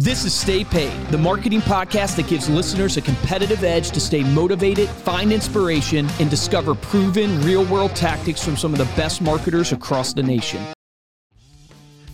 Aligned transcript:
This 0.00 0.24
is 0.24 0.32
Stay 0.32 0.62
Paid, 0.62 1.08
the 1.08 1.18
marketing 1.18 1.60
podcast 1.60 2.14
that 2.18 2.28
gives 2.28 2.48
listeners 2.48 2.96
a 2.96 3.00
competitive 3.00 3.64
edge 3.64 3.90
to 3.90 3.98
stay 3.98 4.22
motivated, 4.22 4.88
find 4.88 5.32
inspiration, 5.32 6.06
and 6.20 6.30
discover 6.30 6.76
proven 6.76 7.42
real 7.42 7.64
world 7.64 7.96
tactics 7.96 8.40
from 8.40 8.56
some 8.56 8.72
of 8.72 8.78
the 8.78 8.84
best 8.94 9.20
marketers 9.20 9.72
across 9.72 10.12
the 10.12 10.22
nation. 10.22 10.64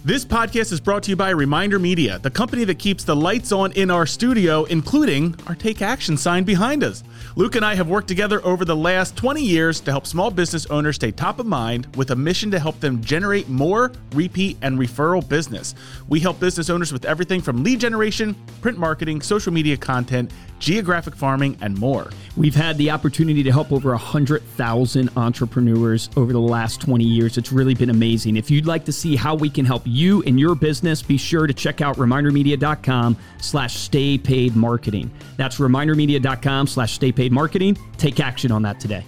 This 0.06 0.22
podcast 0.22 0.70
is 0.70 0.80
brought 0.80 1.02
to 1.04 1.10
you 1.10 1.16
by 1.16 1.30
Reminder 1.30 1.78
Media, 1.78 2.18
the 2.18 2.30
company 2.30 2.64
that 2.64 2.78
keeps 2.78 3.04
the 3.04 3.16
lights 3.16 3.52
on 3.52 3.72
in 3.72 3.90
our 3.90 4.04
studio, 4.04 4.64
including 4.64 5.34
our 5.46 5.54
Take 5.54 5.80
Action 5.80 6.18
sign 6.18 6.44
behind 6.44 6.84
us. 6.84 7.02
Luke 7.36 7.54
and 7.54 7.64
I 7.64 7.74
have 7.74 7.88
worked 7.88 8.08
together 8.08 8.44
over 8.44 8.66
the 8.66 8.76
last 8.76 9.16
20 9.16 9.42
years 9.42 9.80
to 9.80 9.90
help 9.90 10.06
small 10.06 10.30
business 10.30 10.66
owners 10.66 10.96
stay 10.96 11.10
top 11.10 11.38
of 11.38 11.46
mind 11.46 11.86
with 11.96 12.10
a 12.10 12.16
mission 12.16 12.50
to 12.50 12.58
help 12.58 12.80
them 12.80 13.02
generate 13.02 13.48
more 13.48 13.92
repeat 14.12 14.58
and 14.60 14.78
referral 14.78 15.26
business. 15.26 15.74
We 16.06 16.20
help 16.20 16.38
business 16.38 16.68
owners 16.68 16.92
with 16.92 17.06
everything 17.06 17.40
from 17.40 17.64
lead 17.64 17.80
generation, 17.80 18.36
print 18.60 18.76
marketing, 18.76 19.22
social 19.22 19.54
media 19.54 19.78
content, 19.78 20.30
geographic 20.64 21.14
farming, 21.14 21.58
and 21.60 21.78
more. 21.78 22.08
We've 22.36 22.54
had 22.54 22.78
the 22.78 22.90
opportunity 22.90 23.42
to 23.42 23.52
help 23.52 23.70
over 23.70 23.90
100,000 23.90 25.10
entrepreneurs 25.16 26.08
over 26.16 26.32
the 26.32 26.40
last 26.40 26.80
20 26.80 27.04
years. 27.04 27.36
It's 27.36 27.52
really 27.52 27.74
been 27.74 27.90
amazing. 27.90 28.36
If 28.36 28.50
you'd 28.50 28.64
like 28.64 28.86
to 28.86 28.92
see 28.92 29.14
how 29.14 29.34
we 29.34 29.50
can 29.50 29.66
help 29.66 29.82
you 29.84 30.22
and 30.22 30.40
your 30.40 30.54
business, 30.54 31.02
be 31.02 31.18
sure 31.18 31.46
to 31.46 31.52
check 31.52 31.82
out 31.82 31.96
remindermedia.com 31.96 33.16
slash 33.42 33.74
stay 33.74 34.16
paid 34.16 34.56
marketing. 34.56 35.10
That's 35.36 35.58
remindermedia.com 35.58 36.66
slash 36.66 36.94
stay 36.94 37.12
paid 37.12 37.30
marketing. 37.30 37.76
Take 37.98 38.18
action 38.18 38.50
on 38.50 38.62
that 38.62 38.80
today. 38.80 39.04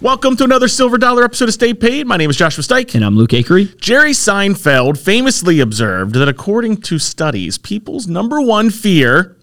Welcome 0.00 0.34
to 0.36 0.44
another 0.44 0.68
Silver 0.68 0.96
Dollar 0.96 1.24
episode 1.24 1.48
of 1.48 1.54
Stay 1.54 1.74
Paid. 1.74 2.06
My 2.06 2.16
name 2.16 2.30
is 2.30 2.36
Joshua 2.36 2.64
Stike. 2.64 2.94
And 2.94 3.04
I'm 3.04 3.16
Luke 3.16 3.32
Acree. 3.32 3.78
Jerry 3.78 4.12
Seinfeld 4.12 4.96
famously 4.96 5.60
observed 5.60 6.14
that 6.14 6.26
according 6.26 6.78
to 6.82 6.98
studies, 6.98 7.58
people's 7.58 8.06
number 8.06 8.40
one 8.40 8.70
fear 8.70 9.36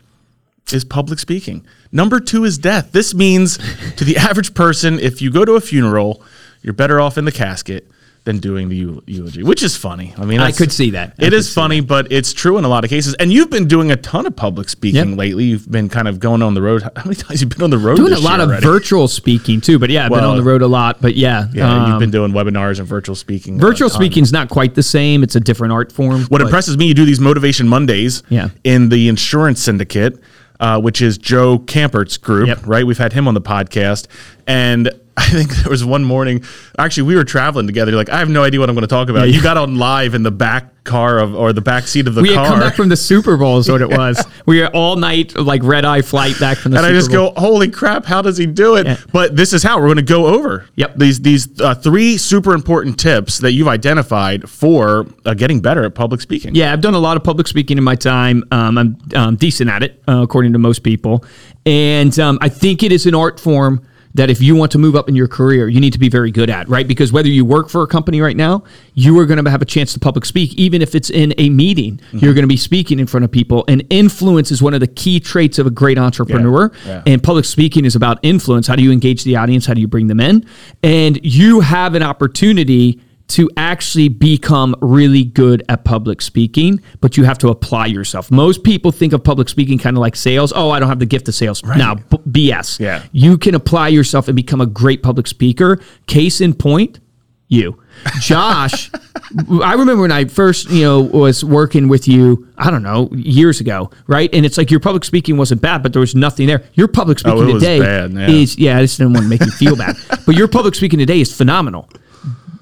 is 0.73 0.83
public 0.83 1.19
speaking. 1.19 1.65
Number 1.91 2.19
two 2.19 2.43
is 2.43 2.57
death. 2.57 2.91
This 2.91 3.13
means 3.13 3.57
to 3.95 4.03
the 4.03 4.17
average 4.17 4.53
person, 4.53 4.99
if 4.99 5.21
you 5.21 5.31
go 5.31 5.45
to 5.45 5.53
a 5.53 5.61
funeral, 5.61 6.23
you're 6.61 6.73
better 6.73 6.99
off 6.99 7.17
in 7.17 7.25
the 7.25 7.31
casket 7.31 7.89
than 8.27 8.39
doing 8.39 8.67
the 8.67 9.01
eulogy, 9.05 9.41
which 9.41 9.63
is 9.63 9.77
funny. 9.77 10.13
I 10.17 10.25
mean, 10.25 10.41
I 10.41 10.51
could 10.51 10.73
see 10.73 10.89
that. 10.91 11.15
I 11.17 11.27
it 11.27 11.33
is 11.33 11.53
funny, 11.53 11.79
that. 11.79 11.87
but 11.87 12.11
it's 12.11 12.33
true 12.33 12.57
in 12.57 12.65
a 12.65 12.67
lot 12.67 12.83
of 12.83 12.89
cases. 12.89 13.13
And 13.13 13.31
you've 13.31 13.49
been 13.49 13.69
doing 13.69 13.89
a 13.89 13.95
ton 13.95 14.25
of 14.25 14.35
public 14.35 14.67
speaking 14.67 15.11
yep. 15.11 15.17
lately. 15.17 15.45
You've 15.45 15.71
been 15.71 15.87
kind 15.87 16.09
of 16.09 16.19
going 16.19 16.41
on 16.41 16.53
the 16.53 16.61
road. 16.61 16.81
How 16.95 17.03
many 17.05 17.15
times 17.15 17.39
you've 17.39 17.51
been 17.51 17.63
on 17.63 17.69
the 17.69 17.77
road? 17.77 17.95
Doing 17.95 18.11
a 18.11 18.19
lot 18.19 18.41
of 18.41 18.49
virtual 18.61 19.07
speaking 19.07 19.61
too. 19.61 19.79
But 19.79 19.91
yeah, 19.91 20.05
I've 20.05 20.11
well, 20.11 20.19
been 20.19 20.29
on 20.29 20.37
the 20.37 20.43
road 20.43 20.61
a 20.61 20.67
lot. 20.67 21.01
But 21.01 21.15
yeah, 21.15 21.47
yeah, 21.53 21.71
um, 21.71 21.91
you've 21.91 21.99
been 22.01 22.11
doing 22.11 22.33
webinars 22.33 22.79
and 22.79 22.87
virtual 22.87 23.15
speaking. 23.15 23.59
Virtual 23.59 23.89
speaking 23.89 24.23
is 24.23 24.33
not 24.33 24.49
quite 24.49 24.75
the 24.75 24.83
same. 24.83 25.23
It's 25.23 25.37
a 25.37 25.39
different 25.39 25.71
art 25.71 25.93
form. 25.93 26.23
What 26.25 26.41
impresses 26.41 26.77
me, 26.77 26.87
you 26.87 26.93
do 26.93 27.05
these 27.05 27.21
motivation 27.21 27.65
Mondays. 27.69 28.23
Yeah. 28.27 28.49
in 28.65 28.89
the 28.89 29.07
insurance 29.07 29.63
syndicate 29.63 30.19
uh, 30.59 30.79
which 30.79 31.01
is 31.01 31.17
Joe 31.17 31.59
Campert's 31.59 32.17
group, 32.17 32.47
yep. 32.47 32.59
right? 32.65 32.85
We've 32.85 32.97
had 32.97 33.13
him 33.13 33.27
on 33.27 33.33
the 33.33 33.41
podcast. 33.41 34.07
And 34.45 34.89
I 35.19 35.29
think 35.29 35.49
there 35.49 35.71
was 35.71 35.83
one 35.83 36.03
morning, 36.03 36.43
actually, 36.77 37.03
we 37.03 37.15
were 37.15 37.23
traveling 37.23 37.65
together. 37.65 37.89
You're 37.89 37.97
like, 37.97 38.09
I 38.09 38.19
have 38.19 38.29
no 38.29 38.43
idea 38.43 38.59
what 38.59 38.69
I'm 38.69 38.75
going 38.75 38.83
to 38.83 38.87
talk 38.87 39.09
about. 39.09 39.27
Yeah, 39.27 39.35
You 39.37 39.41
got 39.41 39.57
on 39.57 39.77
live 39.77 40.13
in 40.13 40.21
the 40.21 40.29
back 40.29 40.83
car 40.83 41.17
of, 41.17 41.33
or 41.33 41.53
the 41.53 41.61
back 41.61 41.87
seat 41.87 42.07
of 42.07 42.13
the 42.13 42.21
we 42.21 42.35
car. 42.35 42.43
We 42.43 42.49
come 42.49 42.59
back 42.59 42.75
from 42.75 42.89
the 42.89 42.95
Super 42.95 43.35
Bowl, 43.35 43.57
is 43.57 43.67
what 43.67 43.81
it 43.81 43.89
was. 43.97 44.23
we 44.45 44.61
were 44.61 44.67
all 44.67 44.95
night, 44.95 45.35
like 45.35 45.63
red 45.63 45.85
eye 45.85 46.03
flight 46.03 46.39
back 46.39 46.59
from 46.59 46.71
the 46.71 46.77
super. 46.77 46.87
and 46.87 46.95
Super 46.95 46.95
I 46.95 46.99
just 46.99 47.11
Bowl. 47.11 47.31
go, 47.33 47.41
holy 47.41 47.71
crap, 47.71 48.05
how 48.05 48.21
does 48.21 48.37
he 48.37 48.45
do 48.45 48.75
it? 48.75 48.85
Yeah. 48.85 48.97
But 49.11 49.35
this 49.35 49.53
is 49.53 49.63
how 49.63 49.79
we're 49.79 49.87
going 49.87 49.97
to 49.97 50.03
go 50.03 50.27
over 50.27 50.67
yep. 50.75 50.95
these, 50.95 51.19
these 51.19 51.59
uh, 51.61 51.73
three 51.73 52.17
super 52.17 52.53
important 52.53 52.99
tips 52.99 53.39
that 53.39 53.53
you've 53.53 53.67
identified 53.67 54.47
for 54.47 55.07
uh, 55.25 55.33
getting 55.33 55.61
better 55.61 55.83
at 55.83 55.95
public 55.95 56.21
speaking. 56.21 56.53
Yeah, 56.53 56.71
I've 56.71 56.81
done 56.81 56.93
a 56.93 56.99
lot 56.99 57.17
of 57.17 57.23
public 57.23 57.47
speaking 57.47 57.79
in 57.79 57.83
my 57.83 57.95
time. 57.95 58.43
Um, 58.51 58.77
I'm 58.77 58.97
um, 59.15 59.35
decent 59.35 59.71
at 59.71 59.81
it, 59.81 60.03
uh, 60.07 60.21
according 60.21 60.53
to 60.53 60.59
most 60.59 60.83
people. 60.83 61.25
And 61.65 62.17
um, 62.19 62.37
I 62.39 62.49
think 62.49 62.83
it 62.83 62.91
is 62.91 63.07
an 63.07 63.15
art 63.15 63.39
form 63.39 63.83
that 64.17 64.29
if 64.29 64.41
you 64.41 64.55
want 64.55 64.71
to 64.71 64.77
move 64.77 64.95
up 64.95 65.07
in 65.07 65.15
your 65.15 65.27
career, 65.27 65.69
you 65.69 65.79
need 65.79 65.93
to 65.93 65.99
be 65.99 66.09
very 66.09 66.31
good 66.31 66.49
at, 66.49 66.67
right? 66.67 66.87
Because 66.87 67.13
whether 67.13 67.29
you 67.29 67.45
work 67.45 67.69
for 67.69 67.83
a 67.83 67.87
company 67.87 68.19
right 68.19 68.35
now, 68.35 68.63
you 68.95 69.17
are 69.19 69.25
going 69.25 69.43
to 69.43 69.49
have 69.49 69.61
a 69.61 69.65
chance 69.65 69.93
to 69.93 69.99
public 69.99 70.25
speak, 70.25 70.53
even 70.55 70.81
if 70.81 70.95
it's 70.95 71.09
in 71.09 71.33
a 71.37 71.49
meeting. 71.49 71.97
Mm-hmm. 71.97 72.17
You're 72.17 72.33
going 72.33 72.43
to 72.43 72.47
be 72.47 72.57
speaking 72.57 72.99
in 72.99 73.05
front 73.05 73.23
of 73.23 73.31
people. 73.31 73.63
And 73.67 73.85
influence 73.91 74.51
is 74.51 74.61
one 74.61 74.73
of 74.73 74.79
the 74.79 74.87
key 74.87 75.19
traits 75.19 75.59
of 75.59 75.67
a 75.67 75.71
great 75.71 75.99
entrepreneur. 75.99 76.71
Yeah, 76.83 76.89
yeah. 76.89 77.03
And 77.05 77.23
public 77.23 77.45
speaking 77.45 77.85
is 77.85 77.95
about 77.95 78.17
influence. 78.23 78.67
How 78.67 78.75
do 78.75 78.83
you 78.83 78.91
engage 78.91 79.23
the 79.23 79.35
audience? 79.35 79.67
How 79.67 79.75
do 79.75 79.81
you 79.81 79.87
bring 79.87 80.07
them 80.07 80.19
in? 80.19 80.45
And 80.81 81.23
you 81.23 81.61
have 81.61 81.93
an 81.93 82.01
opportunity 82.01 82.99
to 83.27 83.49
actually 83.57 84.07
become 84.07 84.75
really 84.81 85.23
good 85.23 85.63
at 85.67 85.83
public 85.83 86.21
speaking, 86.21 86.81
but 87.01 87.17
you 87.17 87.25
have 87.25 87.37
to 87.39 87.49
apply 87.49 87.87
yourself. 87.87 88.31
Most 88.31 88.63
people 88.63 88.91
think 88.91 89.13
of 89.13 89.23
public 89.23 89.49
speaking 89.49 89.77
kind 89.77 89.97
of 89.97 90.01
like 90.01 90.15
sales. 90.15 90.53
Oh, 90.55 90.69
I 90.69 90.79
don't 90.79 90.89
have 90.89 90.99
the 90.99 91.05
gift 91.05 91.27
of 91.27 91.35
sales. 91.35 91.63
Right. 91.63 91.77
Now, 91.77 91.95
b- 91.95 92.49
BS. 92.49 92.79
Yeah. 92.79 93.03
You 93.11 93.37
can 93.37 93.53
apply 93.53 93.89
yourself 93.89 94.27
and 94.27 94.35
become 94.35 94.61
a 94.61 94.65
great 94.65 95.03
public 95.03 95.27
speaker. 95.27 95.79
Case 96.05 96.39
in 96.39 96.53
point, 96.53 97.01
you. 97.49 97.81
Josh, 98.21 98.91
I 99.63 99.73
remember 99.73 100.01
when 100.01 100.11
I 100.11 100.25
first, 100.25 100.69
you 100.69 100.83
know, 100.83 101.01
was 101.01 101.43
working 101.43 101.89
with 101.89 102.07
you, 102.07 102.47
I 102.57 102.71
don't 102.71 102.83
know, 102.83 103.09
years 103.11 103.59
ago, 103.59 103.91
right? 104.07 104.29
And 104.33 104.45
it's 104.45 104.57
like 104.57 104.71
your 104.71 104.79
public 104.79 105.03
speaking 105.03 105.35
wasn't 105.35 105.61
bad, 105.61 105.83
but 105.83 105.91
there 105.91 105.99
was 105.99 106.15
nothing 106.15 106.47
there. 106.47 106.63
Your 106.75 106.87
public 106.87 107.17
oh, 107.25 107.31
speaking 107.31 107.55
oh, 107.55 107.59
today 107.59 107.79
bad, 107.79 108.13
yeah. 108.13 108.29
is 108.29 108.57
yeah, 108.57 108.77
I 108.77 108.81
just 108.81 108.97
didn't 108.97 109.13
want 109.13 109.25
to 109.25 109.29
make 109.29 109.41
you 109.41 109.51
feel 109.51 109.75
bad. 109.75 109.97
But 110.25 110.35
your 110.35 110.49
public 110.49 110.75
speaking 110.75 110.99
today 110.99 111.21
is 111.21 111.35
phenomenal 111.35 111.89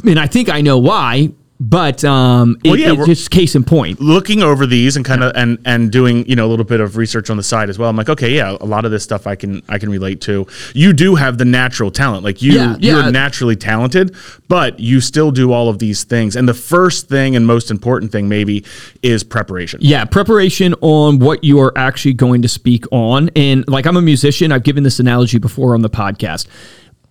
and 0.07 0.19
I 0.19 0.27
think 0.27 0.49
I 0.49 0.61
know 0.61 0.77
why. 0.77 1.31
But 1.57 2.03
um, 2.03 2.57
well, 2.65 2.73
it, 2.73 2.81
yeah, 2.81 2.91
it's 2.91 3.05
just 3.05 3.31
case 3.31 3.55
in 3.55 3.63
point. 3.63 4.01
Looking 4.01 4.43
over 4.43 4.65
these 4.65 4.97
and 4.97 5.05
kind 5.05 5.23
of 5.23 5.31
and 5.37 5.57
and 5.63 5.89
doing 5.89 6.27
you 6.27 6.35
know 6.35 6.45
a 6.45 6.49
little 6.49 6.65
bit 6.65 6.81
of 6.81 6.97
research 6.97 7.29
on 7.29 7.37
the 7.37 7.43
side 7.43 7.69
as 7.69 7.79
well. 7.79 7.89
I'm 7.89 7.95
like, 7.95 8.09
okay, 8.09 8.35
yeah, 8.35 8.57
a 8.59 8.65
lot 8.65 8.83
of 8.83 8.91
this 8.91 9.03
stuff 9.03 9.25
I 9.25 9.35
can 9.35 9.61
I 9.69 9.79
can 9.79 9.89
relate 9.89 10.19
to. 10.21 10.45
You 10.73 10.91
do 10.91 11.15
have 11.15 11.37
the 11.37 11.45
natural 11.45 11.91
talent, 11.91 12.25
like 12.25 12.41
you 12.41 12.53
yeah, 12.53 12.75
yeah. 12.79 13.03
you're 13.03 13.11
naturally 13.11 13.55
talented, 13.55 14.13
but 14.49 14.81
you 14.81 14.99
still 14.99 15.31
do 15.31 15.53
all 15.53 15.69
of 15.69 15.79
these 15.79 16.03
things. 16.03 16.35
And 16.35 16.47
the 16.47 16.53
first 16.53 17.07
thing 17.07 17.37
and 17.37 17.47
most 17.47 17.71
important 17.71 18.11
thing 18.11 18.27
maybe 18.27 18.65
is 19.01 19.23
preparation. 19.23 19.79
Yeah, 19.81 20.03
preparation 20.03 20.73
on 20.81 21.19
what 21.19 21.45
you 21.45 21.61
are 21.61 21.71
actually 21.77 22.15
going 22.15 22.41
to 22.41 22.49
speak 22.49 22.83
on. 22.91 23.29
And 23.33 23.65
like 23.69 23.85
I'm 23.85 23.95
a 23.95 24.01
musician, 24.01 24.51
I've 24.51 24.63
given 24.63 24.83
this 24.83 24.99
analogy 24.99 25.37
before 25.37 25.73
on 25.73 25.83
the 25.83 25.89
podcast 25.89 26.47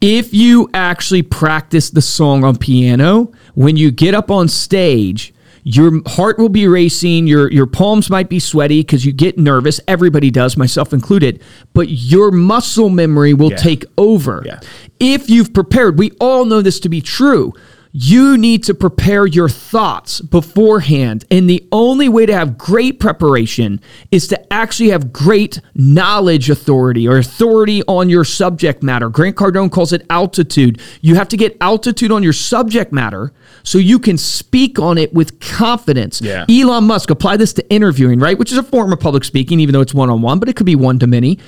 if 0.00 0.34
you 0.34 0.68
actually 0.74 1.22
practice 1.22 1.90
the 1.90 2.02
song 2.02 2.44
on 2.44 2.56
piano, 2.56 3.32
when 3.54 3.76
you 3.76 3.90
get 3.90 4.14
up 4.14 4.30
on 4.30 4.48
stage, 4.48 5.34
your 5.62 6.02
heart 6.06 6.38
will 6.38 6.50
be 6.50 6.68
racing, 6.68 7.26
your 7.26 7.50
your 7.50 7.66
palms 7.66 8.10
might 8.10 8.28
be 8.28 8.38
sweaty 8.38 8.80
because 8.80 9.06
you 9.06 9.12
get 9.12 9.38
nervous. 9.38 9.80
Everybody 9.88 10.30
does, 10.30 10.56
myself 10.58 10.92
included. 10.92 11.42
But 11.72 11.88
your 11.88 12.30
muscle 12.30 12.90
memory 12.90 13.32
will 13.32 13.50
yeah. 13.50 13.56
take 13.56 13.84
over. 13.96 14.42
Yeah. 14.44 14.60
If 15.00 15.30
you've 15.30 15.54
prepared, 15.54 15.98
we 15.98 16.10
all 16.20 16.44
know 16.44 16.60
this 16.60 16.80
to 16.80 16.90
be 16.90 17.00
true 17.00 17.54
you 17.96 18.36
need 18.36 18.64
to 18.64 18.74
prepare 18.74 19.24
your 19.24 19.48
thoughts 19.48 20.20
beforehand. 20.20 21.24
And 21.30 21.48
the 21.48 21.64
only 21.70 22.08
way 22.08 22.26
to 22.26 22.34
have 22.34 22.58
great 22.58 22.98
preparation 22.98 23.80
is 24.10 24.26
to 24.28 24.52
actually 24.52 24.88
have 24.88 25.12
great 25.12 25.60
knowledge 25.76 26.50
authority 26.50 27.06
or 27.06 27.18
authority 27.18 27.84
on 27.84 28.10
your 28.10 28.24
subject 28.24 28.82
matter. 28.82 29.08
Grant 29.08 29.36
Cardone 29.36 29.70
calls 29.70 29.92
it 29.92 30.04
altitude. 30.10 30.80
You 31.02 31.14
have 31.14 31.28
to 31.28 31.36
get 31.36 31.56
altitude 31.60 32.10
on 32.10 32.24
your 32.24 32.32
subject 32.32 32.92
matter 32.92 33.32
so 33.62 33.78
you 33.78 34.00
can 34.00 34.18
speak 34.18 34.80
on 34.80 34.98
it 34.98 35.14
with 35.14 35.38
confidence. 35.38 36.20
Yeah. 36.20 36.46
Elon 36.50 36.84
Musk, 36.84 37.10
apply 37.10 37.36
this 37.36 37.52
to 37.52 37.70
interviewing, 37.70 38.18
right? 38.18 38.36
Which 38.36 38.50
is 38.50 38.58
a 38.58 38.64
form 38.64 38.92
of 38.92 38.98
public 38.98 39.22
speaking, 39.22 39.60
even 39.60 39.72
though 39.72 39.82
it's 39.82 39.94
one 39.94 40.10
on 40.10 40.20
one, 40.20 40.40
but 40.40 40.48
it 40.48 40.56
could 40.56 40.66
be 40.66 40.74
one 40.74 40.98
to 40.98 41.06
many. 41.06 41.38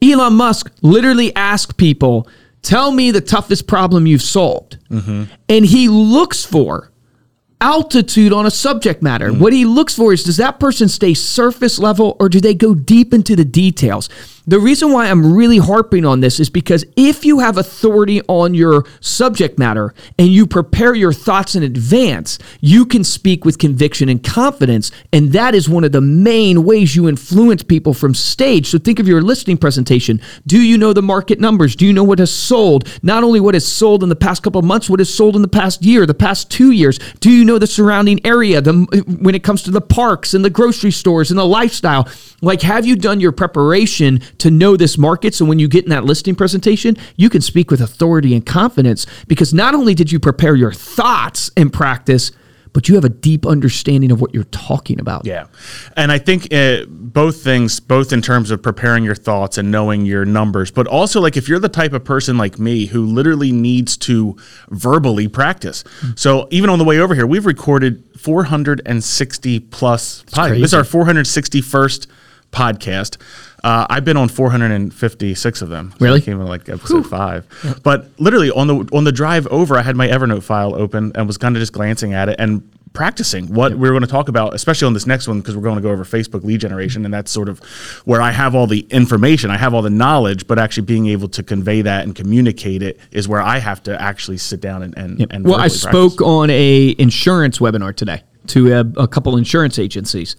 Elon 0.00 0.34
Musk 0.34 0.70
literally 0.82 1.34
asked 1.34 1.76
people, 1.76 2.28
Tell 2.62 2.92
me 2.92 3.10
the 3.10 3.20
toughest 3.20 3.66
problem 3.66 4.06
you've 4.06 4.22
solved. 4.22 4.78
Mm-hmm. 4.90 5.24
And 5.48 5.64
he 5.64 5.88
looks 5.88 6.44
for 6.44 6.90
altitude 7.60 8.32
on 8.32 8.46
a 8.46 8.50
subject 8.50 9.02
matter. 9.02 9.28
Mm-hmm. 9.28 9.40
What 9.40 9.52
he 9.52 9.64
looks 9.64 9.94
for 9.94 10.12
is 10.12 10.24
does 10.24 10.38
that 10.38 10.58
person 10.58 10.88
stay 10.88 11.14
surface 11.14 11.78
level 11.78 12.16
or 12.18 12.28
do 12.28 12.40
they 12.40 12.54
go 12.54 12.74
deep 12.74 13.12
into 13.12 13.36
the 13.36 13.44
details? 13.44 14.08
The 14.50 14.58
reason 14.58 14.90
why 14.90 15.08
I'm 15.08 15.32
really 15.32 15.58
harping 15.58 16.04
on 16.04 16.18
this 16.18 16.40
is 16.40 16.50
because 16.50 16.84
if 16.96 17.24
you 17.24 17.38
have 17.38 17.56
authority 17.56 18.20
on 18.26 18.52
your 18.52 18.84
subject 18.98 19.60
matter 19.60 19.94
and 20.18 20.26
you 20.26 20.44
prepare 20.44 20.92
your 20.92 21.12
thoughts 21.12 21.54
in 21.54 21.62
advance, 21.62 22.36
you 22.60 22.84
can 22.84 23.04
speak 23.04 23.44
with 23.44 23.58
conviction 23.58 24.08
and 24.08 24.20
confidence. 24.20 24.90
And 25.12 25.30
that 25.34 25.54
is 25.54 25.68
one 25.68 25.84
of 25.84 25.92
the 25.92 26.00
main 26.00 26.64
ways 26.64 26.96
you 26.96 27.08
influence 27.08 27.62
people 27.62 27.94
from 27.94 28.12
stage. 28.12 28.66
So 28.66 28.78
think 28.78 28.98
of 28.98 29.06
your 29.06 29.22
listing 29.22 29.56
presentation. 29.56 30.20
Do 30.48 30.60
you 30.60 30.76
know 30.76 30.92
the 30.92 31.00
market 31.00 31.38
numbers? 31.38 31.76
Do 31.76 31.86
you 31.86 31.92
know 31.92 32.02
what 32.02 32.18
has 32.18 32.32
sold? 32.32 32.88
Not 33.04 33.22
only 33.22 33.38
what 33.38 33.54
has 33.54 33.64
sold 33.64 34.02
in 34.02 34.08
the 34.08 34.16
past 34.16 34.42
couple 34.42 34.58
of 34.58 34.64
months, 34.64 34.90
what 34.90 34.98
has 34.98 35.14
sold 35.14 35.36
in 35.36 35.42
the 35.42 35.48
past 35.48 35.84
year, 35.84 36.06
the 36.06 36.12
past 36.12 36.50
two 36.50 36.72
years? 36.72 36.98
Do 37.20 37.30
you 37.30 37.44
know 37.44 37.60
the 37.60 37.68
surrounding 37.68 38.18
area 38.26 38.60
the, 38.60 38.72
when 39.20 39.36
it 39.36 39.44
comes 39.44 39.62
to 39.62 39.70
the 39.70 39.80
parks 39.80 40.34
and 40.34 40.44
the 40.44 40.50
grocery 40.50 40.90
stores 40.90 41.30
and 41.30 41.38
the 41.38 41.46
lifestyle? 41.46 42.08
Like, 42.42 42.62
have 42.62 42.84
you 42.86 42.96
done 42.96 43.20
your 43.20 43.32
preparation 43.32 44.20
to 44.40 44.50
know 44.50 44.76
this 44.76 44.98
market? 44.98 45.34
So 45.34 45.44
when 45.44 45.58
you 45.58 45.68
get 45.68 45.84
in 45.84 45.90
that 45.90 46.04
listing 46.04 46.34
presentation, 46.34 46.96
you 47.16 47.30
can 47.30 47.40
speak 47.40 47.70
with 47.70 47.80
authority 47.80 48.34
and 48.34 48.44
confidence 48.44 49.06
because 49.26 49.54
not 49.54 49.74
only 49.74 49.94
did 49.94 50.12
you 50.12 50.20
prepare 50.20 50.54
your 50.54 50.72
thoughts 50.72 51.50
and 51.56 51.72
practice, 51.72 52.32
but 52.72 52.88
you 52.88 52.94
have 52.94 53.04
a 53.04 53.10
deep 53.10 53.46
understanding 53.46 54.10
of 54.10 54.20
what 54.20 54.34
you're 54.34 54.44
talking 54.44 55.00
about. 55.00 55.26
Yeah. 55.26 55.46
And 55.96 56.12
I 56.12 56.18
think 56.18 56.52
uh, 56.52 56.84
both 56.88 57.42
things, 57.42 57.80
both 57.80 58.12
in 58.12 58.22
terms 58.22 58.50
of 58.50 58.62
preparing 58.62 59.04
your 59.04 59.14
thoughts 59.14 59.58
and 59.58 59.70
knowing 59.70 60.06
your 60.06 60.24
numbers, 60.24 60.70
but 60.70 60.86
also 60.86 61.20
like 61.20 61.36
if 61.36 61.48
you're 61.48 61.58
the 61.58 61.68
type 61.68 61.92
of 61.92 62.04
person 62.04 62.38
like 62.38 62.58
me 62.58 62.86
who 62.86 63.04
literally 63.04 63.52
needs 63.52 63.96
to 63.98 64.36
verbally 64.70 65.28
practice. 65.28 65.84
So 66.16 66.46
even 66.50 66.70
on 66.70 66.78
the 66.78 66.84
way 66.84 66.98
over 66.98 67.14
here, 67.14 67.26
we've 67.26 67.46
recorded 67.46 68.04
460 68.18 69.60
plus 69.60 70.22
podcasts. 70.24 70.60
This 70.60 70.72
is 70.72 70.74
our 70.74 70.82
461st 70.82 72.06
podcast. 72.52 73.16
Uh, 73.62 73.86
I've 73.90 74.04
been 74.04 74.16
on 74.16 74.28
456 74.28 75.62
of 75.62 75.68
them. 75.68 75.90
So 75.92 75.96
Really? 76.04 76.20
I 76.20 76.24
came 76.24 76.40
in 76.40 76.46
like 76.46 76.68
episode 76.68 77.06
five. 77.06 77.46
But 77.82 78.08
literally 78.18 78.50
on 78.50 78.66
the 78.66 78.88
on 78.92 79.04
the 79.04 79.12
drive 79.12 79.46
over, 79.48 79.76
I 79.76 79.82
had 79.82 79.96
my 79.96 80.08
Evernote 80.08 80.42
file 80.42 80.74
open 80.74 81.12
and 81.14 81.26
was 81.26 81.38
kind 81.38 81.56
of 81.56 81.60
just 81.60 81.72
glancing 81.72 82.14
at 82.14 82.28
it 82.28 82.36
and 82.38 82.62
practicing 82.92 83.46
what 83.54 83.72
we 83.74 83.88
are 83.88 83.92
going 83.92 84.02
to 84.02 84.08
talk 84.08 84.28
about, 84.28 84.52
especially 84.52 84.86
on 84.86 84.94
this 84.94 85.06
next 85.06 85.28
one 85.28 85.40
because 85.40 85.54
we're 85.56 85.62
going 85.62 85.76
to 85.76 85.82
go 85.82 85.90
over 85.90 86.04
Facebook 86.04 86.42
lead 86.42 86.60
generation, 86.60 87.04
and 87.04 87.14
that's 87.14 87.30
sort 87.30 87.48
of 87.48 87.60
where 88.04 88.20
I 88.20 88.32
have 88.32 88.54
all 88.54 88.66
the 88.66 88.80
information, 88.90 89.50
I 89.50 89.58
have 89.58 89.74
all 89.74 89.82
the 89.82 89.90
knowledge, 89.90 90.46
but 90.48 90.58
actually 90.58 90.86
being 90.86 91.06
able 91.06 91.28
to 91.28 91.42
convey 91.42 91.82
that 91.82 92.04
and 92.04 92.16
communicate 92.16 92.82
it 92.82 92.98
is 93.12 93.28
where 93.28 93.40
I 93.40 93.58
have 93.58 93.82
to 93.84 94.00
actually 94.00 94.38
sit 94.38 94.60
down 94.60 94.82
and 94.82 94.96
and, 94.98 95.26
and 95.30 95.44
well, 95.44 95.54
I 95.54 95.68
verbally 95.68 95.70
spoke 95.70 96.16
practice. 96.16 96.26
on 96.26 96.50
a 96.50 96.94
insurance 96.98 97.58
webinar 97.58 97.94
today 97.94 98.22
to 98.48 98.72
a, 98.72 98.80
a 99.02 99.06
couple 99.06 99.36
insurance 99.36 99.78
agencies. 99.78 100.34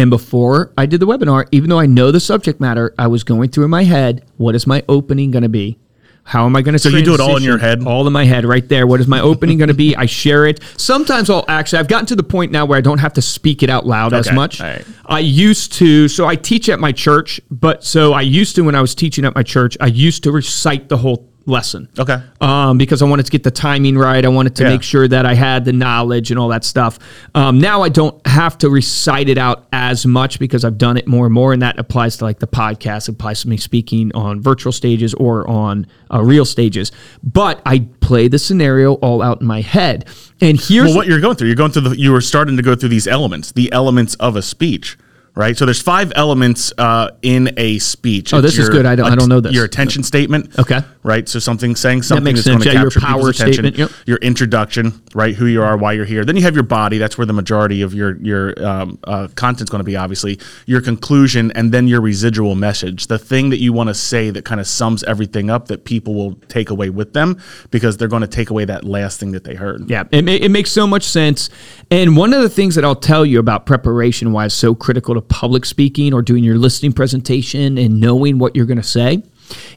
And 0.00 0.08
before 0.08 0.72
I 0.78 0.86
did 0.86 0.98
the 0.98 1.06
webinar, 1.06 1.46
even 1.52 1.68
though 1.68 1.78
I 1.78 1.84
know 1.84 2.10
the 2.10 2.20
subject 2.20 2.58
matter, 2.58 2.94
I 2.98 3.06
was 3.06 3.22
going 3.22 3.50
through 3.50 3.64
in 3.64 3.70
my 3.70 3.84
head, 3.84 4.24
what 4.38 4.54
is 4.54 4.66
my 4.66 4.82
opening 4.88 5.30
going 5.30 5.42
to 5.42 5.50
be? 5.50 5.78
How 6.24 6.46
am 6.46 6.56
I 6.56 6.62
going 6.62 6.72
to? 6.72 6.78
So 6.78 6.88
you 6.88 7.02
do 7.02 7.12
it 7.12 7.20
all 7.20 7.36
in 7.36 7.42
your 7.42 7.58
head? 7.58 7.84
all 7.84 8.06
in 8.06 8.12
my 8.14 8.24
head, 8.24 8.46
right 8.46 8.66
there. 8.66 8.86
What 8.86 9.00
is 9.00 9.06
my 9.06 9.20
opening 9.20 9.58
going 9.58 9.68
to 9.68 9.74
be? 9.74 9.94
I 9.94 10.06
share 10.06 10.46
it. 10.46 10.60
Sometimes 10.78 11.28
I'll 11.28 11.44
actually. 11.48 11.80
I've 11.80 11.88
gotten 11.88 12.06
to 12.06 12.16
the 12.16 12.22
point 12.22 12.50
now 12.50 12.64
where 12.64 12.78
I 12.78 12.80
don't 12.80 12.98
have 12.98 13.12
to 13.14 13.22
speak 13.22 13.62
it 13.62 13.68
out 13.68 13.84
loud 13.84 14.14
as 14.14 14.32
much. 14.32 14.60
right. 14.60 14.86
I 15.04 15.18
used 15.18 15.74
to. 15.74 16.08
So 16.08 16.26
I 16.26 16.34
teach 16.34 16.70
at 16.70 16.80
my 16.80 16.92
church, 16.92 17.38
but 17.50 17.84
so 17.84 18.14
I 18.14 18.22
used 18.22 18.54
to 18.56 18.62
when 18.62 18.74
I 18.74 18.80
was 18.80 18.94
teaching 18.94 19.26
at 19.26 19.34
my 19.34 19.42
church, 19.42 19.76
I 19.82 19.86
used 19.88 20.22
to 20.22 20.32
recite 20.32 20.88
the 20.88 20.96
whole 20.96 21.29
lesson 21.50 21.88
Okay. 21.98 22.18
um, 22.40 22.78
because 22.78 23.02
I 23.02 23.04
wanted 23.04 23.26
to 23.26 23.32
get 23.32 23.42
the 23.42 23.50
timing 23.50 23.98
right. 23.98 24.24
I 24.24 24.28
wanted 24.28 24.54
to 24.56 24.62
Yeah. 24.62 24.70
make 24.70 24.82
sure 24.82 25.06
that 25.08 25.26
I 25.26 25.34
had 25.34 25.64
the 25.66 25.72
knowledge 25.72 26.30
and 26.30 26.38
all 26.40 26.48
that 26.48 26.64
stuff. 26.64 26.98
Um, 27.34 27.58
now 27.58 27.82
I 27.82 27.88
don't 27.90 28.14
have 28.26 28.56
to 28.58 28.70
recite 28.70 29.28
it 29.28 29.36
out 29.36 29.66
as 29.72 30.06
much 30.06 30.38
because 30.38 30.64
I've 30.64 30.78
done 30.78 30.96
it 30.96 31.06
more 31.06 31.26
and 31.26 31.34
more, 31.34 31.52
and 31.52 31.60
that 31.60 31.78
applies 31.78 32.16
to 32.18 32.24
like 32.24 32.38
the 32.38 32.46
podcast. 32.46 33.08
It 33.08 33.12
applies 33.16 33.42
to 33.42 33.48
me 33.48 33.56
speaking 33.56 34.10
on 34.14 34.40
virtual 34.40 34.72
stages 34.72 35.12
or 35.14 35.46
on 35.48 35.86
uh, 36.12 36.22
real 36.22 36.44
stages. 36.44 36.92
But 37.22 37.60
I 37.66 37.80
play 38.00 38.28
the 38.28 38.38
scenario 38.38 38.94
all 38.94 39.20
out 39.22 39.40
in 39.40 39.46
my 39.46 39.60
head, 39.60 40.06
and 40.40 40.60
here's 40.60 40.86
Well, 40.88 40.96
what 40.96 41.06
you're 41.06 41.20
going 41.20 41.36
through, 41.36 41.48
you're 41.48 41.56
going 41.56 41.72
through 41.72 41.82
the, 41.90 41.98
you 41.98 42.12
were 42.12 42.20
starting 42.20 42.56
to 42.56 42.62
go 42.62 42.74
through 42.74 42.88
these 42.90 43.06
elements, 43.06 43.52
the 43.52 43.70
elements 43.72 44.14
of 44.14 44.36
a 44.36 44.42
speech, 44.42 44.96
right? 45.34 45.56
So 45.56 45.64
there's 45.64 45.80
five 45.82 46.12
elements 46.16 46.72
uh, 46.78 47.10
in 47.22 47.52
a 47.56 47.78
speech. 47.78 48.32
Oh, 48.34 48.40
this 48.40 48.58
is 48.58 48.68
good. 48.68 48.86
I 48.86 48.94
don't- 48.96 49.10
I 49.12 49.14
don't 49.14 49.28
know 49.28 49.40
this. 49.40 49.52
Your 49.52 49.64
attention 49.64 50.02
statement. 50.02 50.58
Okay. 50.58 50.80
Right. 51.02 51.28
So 51.28 51.38
something 51.38 51.76
saying 51.76 52.02
something 52.02 52.24
makes 52.24 52.44
that's 52.44 52.48
going 52.48 52.60
to. 52.60 52.66
Yeah, 52.66 52.82
your 52.82 52.90
capture 52.90 53.00
people's 53.00 53.20
power 53.22 53.30
attention. 53.30 53.52
statement, 53.64 53.78
yep. 53.78 53.90
Your 54.06 54.18
introduction, 54.18 55.02
right? 55.14 55.34
Who 55.34 55.46
you 55.46 55.62
are, 55.62 55.76
why 55.76 55.92
you're 55.92 56.04
here. 56.04 56.24
Then 56.24 56.36
you 56.36 56.42
have 56.42 56.54
your 56.54 56.62
body. 56.64 56.98
That's 56.98 57.16
where 57.16 57.26
the 57.26 57.32
majority 57.32 57.82
of 57.82 57.94
your 57.94 58.16
your 58.18 58.62
um, 58.64 58.98
uh, 59.04 59.28
content's 59.34 59.70
going 59.70 59.80
to 59.80 59.84
be, 59.84 59.96
obviously. 59.96 60.38
Your 60.66 60.80
conclusion, 60.80 61.52
and 61.52 61.72
then 61.72 61.88
your 61.88 62.00
residual 62.00 62.54
message, 62.54 63.06
the 63.06 63.18
thing 63.18 63.50
that 63.50 63.58
you 63.58 63.72
want 63.72 63.88
to 63.88 63.94
say 63.94 64.30
that 64.30 64.44
kind 64.44 64.60
of 64.60 64.66
sums 64.66 65.02
everything 65.04 65.48
up 65.50 65.68
that 65.68 65.84
people 65.84 66.14
will 66.14 66.34
take 66.48 66.70
away 66.70 66.90
with 66.90 67.12
them 67.14 67.38
because 67.70 67.96
they're 67.96 68.08
going 68.08 68.22
to 68.22 68.28
take 68.28 68.50
away 68.50 68.64
that 68.66 68.84
last 68.84 69.18
thing 69.20 69.32
that 69.32 69.44
they 69.44 69.54
heard. 69.54 69.88
Yeah, 69.90 70.04
it, 70.12 70.28
it 70.28 70.50
makes 70.50 70.70
so 70.70 70.86
much 70.86 71.04
sense. 71.04 71.48
And 71.90 72.16
one 72.16 72.32
of 72.34 72.42
the 72.42 72.48
things 72.50 72.74
that 72.74 72.84
I'll 72.84 72.94
tell 72.94 73.24
you 73.24 73.38
about 73.38 73.64
preparation, 73.66 74.32
why 74.32 74.44
it's 74.46 74.54
so 74.54 74.74
critical 74.74 75.14
to 75.14 75.19
public 75.22 75.64
speaking 75.64 76.12
or 76.14 76.22
doing 76.22 76.44
your 76.44 76.56
listing 76.56 76.92
presentation 76.92 77.78
and 77.78 78.00
knowing 78.00 78.38
what 78.38 78.56
you're 78.56 78.66
going 78.66 78.76
to 78.76 78.82
say, 78.82 79.22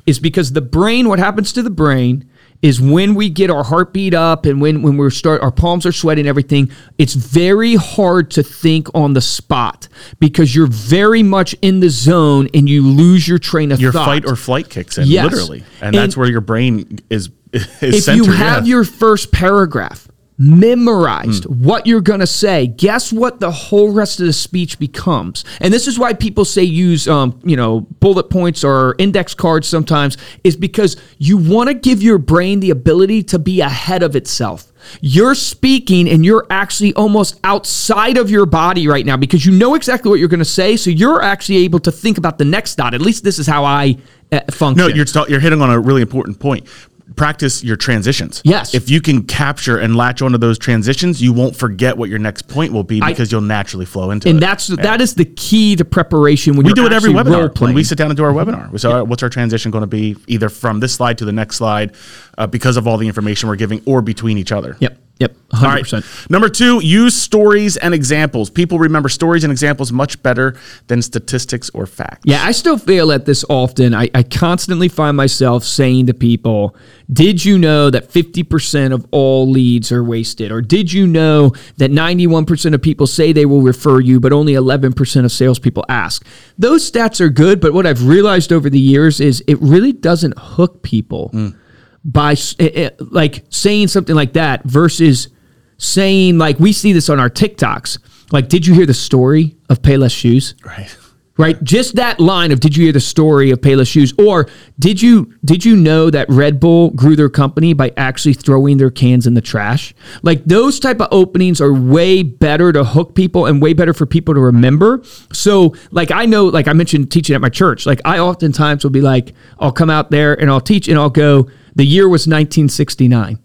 is 0.06 0.20
because 0.20 0.54
the 0.54 0.62
brain, 0.62 1.08
what 1.10 1.20
happens 1.20 1.54
to 1.54 1.62
the 1.64 1.70
brain 1.70 2.30
is 2.62 2.80
when 2.80 3.14
we 3.14 3.30
get 3.30 3.50
our 3.52 3.64
heartbeat 3.66 4.14
up 4.14 4.46
and 4.46 4.62
when, 4.62 4.82
when 4.82 4.96
we're 4.98 5.10
start 5.10 5.42
our 5.42 5.52
palms 5.52 5.86
are 5.86 5.92
sweating 5.92 6.26
everything 6.26 6.72
it's 6.98 7.14
very 7.14 7.76
hard 7.76 8.32
to 8.32 8.42
think 8.42 8.88
on 8.96 9.14
the 9.14 9.20
spot 9.22 9.90
because 10.20 10.56
you're 10.56 10.68
very 10.68 11.22
much 11.22 11.54
in 11.62 11.82
the 11.82 11.90
zone 11.90 12.48
and 12.54 12.70
you 12.70 12.82
lose 12.88 13.28
your 13.28 13.38
train 13.38 13.72
of 13.72 13.82
your 13.82 13.92
thought 13.92 14.06
fight 14.06 14.26
or 14.26 14.38
flight 14.38 14.70
kicks 14.70 14.98
in 14.98 15.06
Yes. 15.08 15.30
literally 15.30 15.60
and, 15.82 15.88
And- 15.88 15.96
that's 15.96 16.16
where 16.16 16.30
your 16.30 16.42
brain 16.42 17.00
is 17.10 17.30
is 17.52 17.68
if 17.82 18.04
centered 18.06 18.26
you 18.26 18.32
have 18.32 18.66
yeah. 18.66 18.76
your 18.76 18.84
first 18.86 19.32
paragraph 19.32 20.08
memorized 20.38 21.46
what 21.46 21.86
you're 21.86 22.02
going 22.02 22.20
to 22.20 22.28
say. 22.28 22.68
Guess 22.68 23.14
what 23.14 23.40
the 23.40 23.52
whole 23.52 23.92
rest 23.92 24.20
of 24.20 24.26
the 24.26 24.34
speech 24.34 24.80
becomes. 24.80 25.46
And 25.62 25.74
this 25.74 25.88
is 25.88 26.00
why 26.00 26.14
people 26.14 26.46
say 26.46 26.64
use 26.64 27.08
um, 27.08 27.40
you 27.44 27.56
know 27.56 27.82
bullet 28.00 28.30
points 28.30 28.64
or 28.64 28.96
index 28.98 29.34
cards 29.34 29.68
sometimes 29.68 30.18
is 30.44 30.56
because 30.56 30.98
you 31.18 31.38
want 31.38 31.70
to 31.70 31.74
give 31.74 32.02
your 32.02 32.18
brain 32.18 32.60
the 32.60 32.72
ability 32.72 33.24
to 33.24 33.40
be 33.40 33.62
ahead 33.62 34.04
of 34.04 34.16
itself. 34.16 34.72
You're 35.02 35.36
speaking 35.36 36.10
and 36.10 36.26
you're 36.26 36.46
actually 36.50 36.94
almost 36.96 37.40
outside 37.44 38.18
of 38.18 38.30
your 38.30 38.46
body 38.46 38.88
right 38.88 39.06
now 39.06 39.16
because 39.16 39.46
you 39.46 39.52
know 39.52 39.76
exactly 39.76 40.10
what 40.10 40.20
you're 40.20 40.28
going 40.28 40.40
to 40.40 40.46
say 40.46 40.76
so 40.76 40.90
you're 40.90 41.22
actually 41.22 41.60
able 41.60 41.80
to 41.80 41.92
think 41.92 42.18
about 42.18 42.38
the 42.38 42.46
next 42.46 42.76
dot. 42.76 42.94
At 42.94 43.02
least 43.02 43.24
this 43.24 43.40
is 43.40 43.48
how 43.48 43.64
i 43.64 43.98
uh, 44.32 44.40
function. 44.52 44.88
No 44.88 44.94
you're 44.94 45.06
you're 45.30 45.40
hitting 45.40 45.62
on 45.62 45.70
a 45.70 45.80
really 45.80 46.02
important 46.02 46.40
point 46.40 46.68
practice 47.16 47.64
your 47.64 47.76
transitions 47.76 48.42
Yes. 48.44 48.74
if 48.74 48.90
you 48.90 49.02
can 49.02 49.24
capture 49.24 49.78
and 49.78 49.96
latch 49.96 50.22
onto 50.22 50.38
those 50.38 50.58
transitions 50.58 51.22
you 51.22 51.34
won't 51.34 51.56
forget 51.56 51.98
what 51.98 52.10
your 52.10 52.20
next 52.20 52.48
point 52.48 52.74
will 52.74 52.84
be 52.84 53.02
because 53.02 53.32
you'll 53.32 53.42
naturally 53.42 53.86
flow 53.86 54.12
into 54.12 54.28
and 54.30 54.38
it 54.38 54.44
And 54.44 54.44
that's 54.44 54.68
that 54.68 55.02
is 55.02 55.16
the 55.16 55.26
key 55.26 55.76
to 55.76 55.86
preparation 55.86 56.56
when 56.56 56.66
we 56.66 56.70
you're 56.70 56.76
do 56.76 56.86
it 56.86 56.94
every 56.94 57.12
webinar 57.12 57.60
when 57.60 57.74
we 57.74 57.84
sit 57.84 57.98
down 57.98 58.10
and 58.10 58.18
do 58.18 58.24
our 58.24 58.32
webinar. 58.32 58.72
We 58.72 58.78
say, 58.78 58.90
right, 58.92 59.02
what's 59.02 59.24
our 59.24 59.30
transition 59.30 59.72
going 59.72 59.84
to 59.84 59.88
be, 59.88 60.16
either 60.28 60.50
from 60.50 60.80
this 60.80 60.94
slide 60.94 61.18
to 61.20 61.26
the 61.26 61.32
next 61.32 61.58
slide, 61.58 61.96
uh, 62.38 62.48
because 62.48 62.78
of 62.78 62.88
all 62.88 62.98
the 62.98 63.08
information 63.08 63.50
we're 63.50 63.56
giving, 63.56 63.82
or 63.86 64.02
between 64.02 64.38
each 64.38 64.52
other. 64.52 64.78
Yep. 64.80 64.98
Yep. 65.20 65.36
100%. 65.54 65.94
right. 65.94 66.30
Number 66.32 66.50
two, 66.50 66.84
use 66.84 67.14
stories 67.16 67.78
and 67.78 67.94
examples. 67.94 68.50
People 68.50 68.80
remember 68.80 69.08
stories 69.10 69.44
and 69.44 69.52
examples 69.52 69.92
much 69.92 70.22
better 70.24 70.56
than 70.88 71.04
statistics 71.04 71.70
or 71.70 71.86
facts. 71.86 72.22
Yeah, 72.26 72.44
I 72.44 72.52
still 72.52 72.80
fail 72.80 73.12
at 73.12 73.26
this 73.26 73.46
often. 73.48 73.94
I, 73.94 74.10
I 74.16 74.24
constantly 74.24 74.90
find 74.90 75.16
myself 75.16 75.64
saying 75.64 76.08
to 76.08 76.14
people, 76.16 76.76
Did 77.12 77.46
you 77.46 77.60
know 77.60 77.92
that 77.92 78.10
50% 78.10 78.92
of 78.92 79.06
all 79.12 79.48
leads 79.50 79.92
are 79.92 80.04
wasted? 80.04 80.52
Or 80.52 80.62
did 80.62 80.92
you 80.92 81.06
know 81.06 81.54
that 81.78 81.92
91% 81.92 82.74
of 82.74 82.82
people 82.82 83.06
say 83.06 83.32
they 83.32 83.46
will 83.46 83.62
refer 83.62 84.00
you, 84.00 84.20
but 84.20 84.34
only 84.34 84.54
11% 84.54 85.26
of 85.26 85.32
salespeople 85.32 85.86
ask? 85.88 86.26
Those 86.58 86.90
stats 86.90 87.22
are 87.22 87.30
good, 87.30 87.62
but 87.62 87.74
what 87.74 87.86
I've 87.86 88.08
realized 88.08 88.52
over 88.52 88.70
the 88.70 88.80
years 88.80 89.22
is 89.22 89.44
it 89.48 89.62
really 89.62 89.94
doesn't 89.94 90.34
hook 90.38 90.82
people 90.82 91.30
mm. 91.34 91.56
By 92.04 92.34
eh, 92.60 92.70
eh, 92.74 92.90
like 93.00 93.46
saying 93.50 93.88
something 93.88 94.16
like 94.16 94.34
that 94.34 94.64
versus 94.66 95.30
saying, 95.78 96.38
like, 96.38 96.60
we 96.60 96.72
see 96.72 96.94
this 96.94 97.10
on 97.10 97.20
our 97.20 97.30
TikToks. 97.30 98.00
Like, 98.32 98.50
did 98.50 98.66
you 98.66 98.74
hear 98.74 98.86
the 98.86 98.94
story 98.94 99.56
of 99.70 99.82
Payless 99.82 100.16
Shoes? 100.16 100.56
Right. 100.66 100.96
right 101.38 101.64
just 101.64 101.96
that 101.96 102.20
line 102.20 102.52
of 102.52 102.60
did 102.60 102.78
you 102.78 102.84
hear 102.84 102.94
the 102.94 103.00
story 103.00 103.50
of 103.50 103.60
payless 103.60 103.92
shoes 103.92 104.14
or 104.20 104.48
did 104.78 105.02
you 105.02 105.34
did 105.44 105.66
you 105.66 105.76
know 105.76 106.12
that 106.12 106.30
red 106.30 106.60
bull 106.60 106.92
grew 106.92 107.16
their 107.16 107.30
company 107.30 107.74
by 107.74 107.92
actually 107.98 108.34
throwing 108.34 108.78
their 108.78 108.92
cans 108.92 109.26
in 109.26 109.34
the 109.34 109.42
trash 109.42 109.96
like 110.22 110.46
those 110.46 110.80
type 110.80 111.02
of 111.02 111.08
openings 111.12 111.60
are 111.60 111.74
way 111.74 112.22
better 112.22 112.72
to 112.72 112.84
hook 112.84 113.16
people 113.16 113.48
and 113.48 113.64
way 113.64 113.74
better 113.74 113.96
for 113.96 114.06
people 114.06 114.36
to 114.36 114.40
remember 114.40 115.02
so 115.32 115.74
like 115.90 116.12
i 116.12 116.24
know 116.24 116.46
like 116.46 116.68
i 116.68 116.74
mentioned 116.74 117.12
teaching 117.12 117.34
at 117.34 117.42
my 117.42 117.50
church 117.50 117.88
like 117.88 118.00
i 118.06 118.20
oftentimes 118.20 118.84
will 118.84 118.92
be 118.92 119.02
like 119.02 119.34
i'll 119.58 119.72
come 119.72 119.90
out 119.90 120.12
there 120.12 120.40
and 120.40 120.52
i'll 120.52 120.62
teach 120.62 120.88
and 120.88 121.00
i'll 121.00 121.10
go 121.10 121.50
the 121.76 121.86
year 121.86 122.08
was 122.10 122.28
1969 122.28 123.40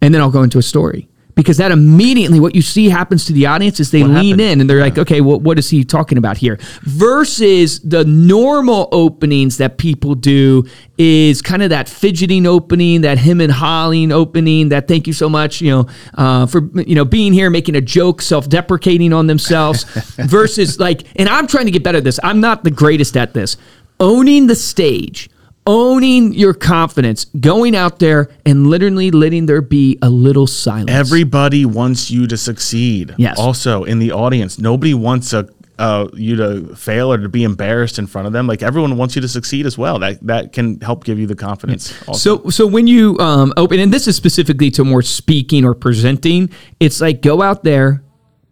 and 0.00 0.14
then 0.14 0.20
I'll 0.20 0.30
go 0.30 0.42
into 0.42 0.58
a 0.58 0.62
story 0.62 1.08
because 1.34 1.56
that 1.56 1.72
immediately 1.72 2.38
what 2.40 2.54
you 2.54 2.62
see 2.62 2.88
happens 2.88 3.24
to 3.26 3.32
the 3.32 3.46
audience 3.46 3.80
is 3.80 3.90
they 3.90 4.04
lean 4.04 4.14
happened? 4.14 4.40
in 4.40 4.60
and 4.60 4.70
they're 4.70 4.80
like, 4.80 4.98
okay, 4.98 5.20
well, 5.20 5.40
what 5.40 5.58
is 5.58 5.68
he 5.68 5.84
talking 5.84 6.18
about 6.18 6.36
here? 6.36 6.58
Versus 6.82 7.80
the 7.80 8.04
normal 8.04 8.88
openings 8.92 9.58
that 9.58 9.78
people 9.78 10.14
do 10.14 10.64
is 10.96 11.42
kind 11.42 11.62
of 11.62 11.70
that 11.70 11.88
fidgeting 11.88 12.46
opening, 12.46 13.00
that 13.00 13.18
him 13.18 13.40
and 13.40 13.52
hawing 13.52 14.12
opening, 14.12 14.68
that 14.68 14.86
thank 14.86 15.06
you 15.06 15.12
so 15.12 15.28
much, 15.28 15.60
you 15.60 15.70
know, 15.70 15.86
uh, 16.14 16.46
for 16.46 16.68
you 16.80 16.94
know 16.94 17.04
being 17.04 17.32
here, 17.32 17.50
making 17.50 17.74
a 17.74 17.80
joke, 17.80 18.22
self-deprecating 18.22 19.12
on 19.12 19.26
themselves. 19.26 19.84
versus 20.26 20.78
like, 20.78 21.02
and 21.16 21.28
I'm 21.28 21.46
trying 21.46 21.66
to 21.66 21.72
get 21.72 21.82
better 21.82 21.98
at 21.98 22.04
this. 22.04 22.20
I'm 22.22 22.40
not 22.40 22.64
the 22.64 22.70
greatest 22.70 23.16
at 23.16 23.34
this. 23.34 23.56
Owning 24.00 24.46
the 24.46 24.56
stage 24.56 25.30
owning 25.66 26.34
your 26.34 26.54
confidence, 26.54 27.24
going 27.40 27.74
out 27.74 27.98
there 27.98 28.28
and 28.44 28.66
literally 28.66 29.10
letting 29.10 29.46
there 29.46 29.62
be 29.62 29.98
a 30.02 30.10
little 30.10 30.46
silence. 30.46 30.90
Everybody 30.90 31.64
wants 31.64 32.10
you 32.10 32.26
to 32.26 32.36
succeed. 32.36 33.14
Yes. 33.16 33.38
Also, 33.38 33.84
in 33.84 33.98
the 33.98 34.12
audience, 34.12 34.58
nobody 34.58 34.94
wants 34.94 35.32
a 35.32 35.48
uh, 35.78 36.08
you 36.14 36.36
to 36.36 36.76
fail 36.76 37.12
or 37.12 37.18
to 37.18 37.28
be 37.28 37.42
embarrassed 37.42 37.98
in 37.98 38.06
front 38.06 38.26
of 38.26 38.32
them. 38.32 38.46
Like 38.46 38.62
everyone 38.62 38.96
wants 38.96 39.16
you 39.16 39.22
to 39.22 39.28
succeed 39.28 39.66
as 39.66 39.76
well. 39.76 39.98
That 39.98 40.24
that 40.26 40.52
can 40.52 40.80
help 40.80 41.04
give 41.04 41.18
you 41.18 41.26
the 41.26 41.34
confidence. 41.34 41.92
Also. 42.06 42.38
So, 42.38 42.50
so 42.50 42.66
when 42.66 42.86
you 42.86 43.18
um, 43.18 43.52
open, 43.56 43.80
and 43.80 43.92
this 43.92 44.06
is 44.06 44.16
specifically 44.16 44.70
to 44.72 44.84
more 44.84 45.02
speaking 45.02 45.64
or 45.64 45.74
presenting, 45.74 46.50
it's 46.78 47.00
like 47.00 47.22
go 47.22 47.42
out 47.42 47.64
there, 47.64 48.04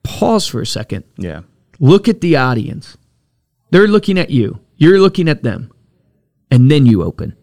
pause 0.03 0.47
for 0.47 0.61
a 0.61 0.67
second, 0.67 1.05
yeah, 1.17 1.43
look 1.79 2.09
at 2.09 2.21
the 2.21 2.37
audience. 2.37 2.97
They're 3.71 3.89
looking 3.89 4.19
at 4.19 4.31
you. 4.31 4.59
You're 4.77 4.99
looking 4.99 5.29
at 5.29 5.43
them, 5.45 5.72
and 6.53 6.71
then 6.71 6.87
you 6.87 7.03
open. 7.03 7.35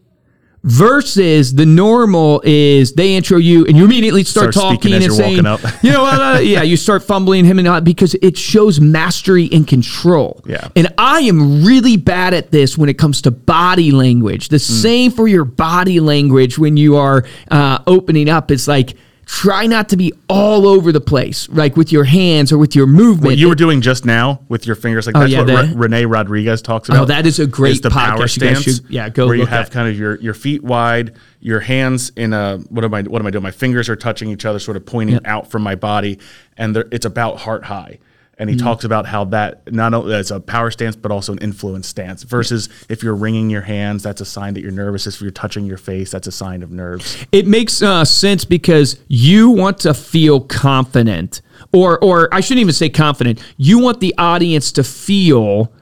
Versus 0.62 1.56
the 1.56 1.66
normal 1.66 2.42
is 2.44 2.92
they 2.94 3.16
intro 3.16 3.38
you 3.38 3.66
and 3.66 3.78
you 3.78 3.86
immediately 3.86 4.25
start, 4.25 4.54
Start 4.54 4.75
talking 4.75 4.92
and 4.94 5.12
saying, 5.13 5.38
you 5.82 5.92
know, 5.94 6.06
uh, 6.06 6.39
yeah, 6.44 6.63
you 6.63 6.75
start 6.75 7.01
fumbling 7.01 7.46
him 7.46 7.60
and 7.60 7.66
not 7.66 7.86
because 7.86 8.13
it 8.16 8.38
shows 8.38 8.78
mastery 8.82 9.48
and 9.54 9.66
control. 9.66 10.42
Yeah. 10.46 10.68
And 10.75 10.94
I 10.98 11.22
am 11.22 11.63
really 11.63 11.96
bad 11.96 12.34
at 12.34 12.51
this 12.51 12.78
when 12.78 12.89
it 12.89 12.96
comes 12.98 13.22
to 13.22 13.32
body 13.32 13.92
language. 13.92 14.50
The 14.50 14.58
Mm. 14.58 14.82
same 14.82 15.12
for 15.12 15.30
your 15.30 15.46
body 15.46 16.01
language 16.01 16.60
when 16.60 16.75
you 16.75 16.98
are 16.98 17.24
uh, 17.50 17.80
opening 17.88 18.28
up. 18.28 18.51
It's 18.51 18.68
like 18.68 18.96
try 19.31 19.67
not 19.67 19.88
to 19.89 19.95
be 19.95 20.12
all 20.27 20.67
over 20.67 20.91
the 20.91 21.00
place, 21.00 21.48
like 21.50 21.77
with 21.77 21.91
your 21.91 22.03
hands 22.03 22.51
or 22.51 22.57
with 22.57 22.75
your 22.75 22.88
movement. 22.88 23.25
what 23.25 23.38
you 23.38 23.48
were 23.48 23.53
doing 23.53 23.79
just 23.79 24.03
now 24.03 24.41
with 24.50 24.65
your 24.65 24.75
fingers, 24.75 25.05
like 25.05 25.15
Oh, 25.15 25.19
that's 25.19 25.31
yeah, 25.31 25.38
what 25.41 25.48
the- 25.48 25.53
Re- 25.53 25.88
Rene 25.88 26.05
Rodriguez 26.05 26.63
talks 26.63 26.89
oh, 26.89 26.93
about. 26.93 27.03
Oh, 27.03 27.05
that 27.05 27.27
is 27.27 27.39
a 27.39 27.45
great 27.45 27.74
is 27.74 27.81
the 27.81 27.91
power 27.91 28.17
podcast. 28.17 28.21
You 28.21 28.27
stance. 28.55 28.63
should- 28.63 28.89
yeah, 28.89 29.07
go 29.09 29.27
where 29.27 29.36
you 29.36 29.45
have 29.45 29.67
at. 29.67 29.71
kind 29.71 29.88
of 29.88 29.98
your 30.00 30.15
your 30.19 30.33
feet 30.33 30.63
wide, 30.63 31.13
your 31.41 31.59
hands 31.59 32.12
in 32.15 32.33
a 32.33 32.57
what 32.69 32.83
am 32.83 32.91
I 32.93 33.03
what 33.03 33.21
am 33.21 33.27
I 33.27 33.29
doing? 33.29 33.43
My 33.43 33.51
fingers 33.51 33.88
are 33.88 33.95
touching 33.95 34.29
each 34.31 34.45
other, 34.45 34.57
sort 34.57 34.75
of 34.77 34.86
pointing 34.88 35.13
Yep. 35.17 35.21
out 35.27 35.51
from 35.51 35.62
my 35.62 35.75
body, 35.75 36.17
and 36.57 36.75
it's 36.91 37.05
about 37.05 37.38
heart 37.41 37.65
high. 37.65 38.00
And 38.39 38.50
he 38.50 38.55
Mm-hmm. 38.55 38.65
talks 38.65 38.84
about 38.86 39.05
how 39.05 39.25
that 39.25 39.69
not 39.72 39.93
only 39.93 40.15
as 40.15 40.31
a 40.31 40.39
power 40.39 40.72
stance, 40.72 40.96
but 40.96 41.12
also 41.12 41.34
an 41.34 41.39
influence 41.39 41.88
stance. 41.88 42.24
Versus 42.24 42.69
if 42.88 43.03
you're 43.03 43.13
wringing 43.15 43.50
your 43.50 43.62
hands, 43.62 44.01
that's 44.01 44.22
a 44.22 44.25
sign 44.25 44.53
that 44.53 44.62
you're 44.62 44.72
nervous. 44.72 45.05
If 45.05 45.19
you're 45.22 45.29
touching 45.31 45.65
your 45.65 45.77
face, 45.77 46.10
that's 46.10 46.25
a 46.25 46.31
sign 46.31 46.63
of 46.63 46.72
nerves. 46.72 47.17
It 47.34 47.46
makes 47.48 47.81
uh, 47.81 48.05
sense 48.05 48.46
because 48.46 48.98
you 49.10 49.50
want 49.51 49.77
to 49.79 49.93
feel 49.93 50.39
confident, 50.39 51.41
or 51.74 52.01
or 52.03 52.34
I 52.34 52.39
shouldn't 52.39 52.62
even 52.62 52.74
say 52.74 52.89
confident. 52.89 53.43
You 53.58 53.77
want 53.79 54.00
the 54.00 54.15
audience 54.17 54.72
to 54.74 54.84
feel 54.86 55.74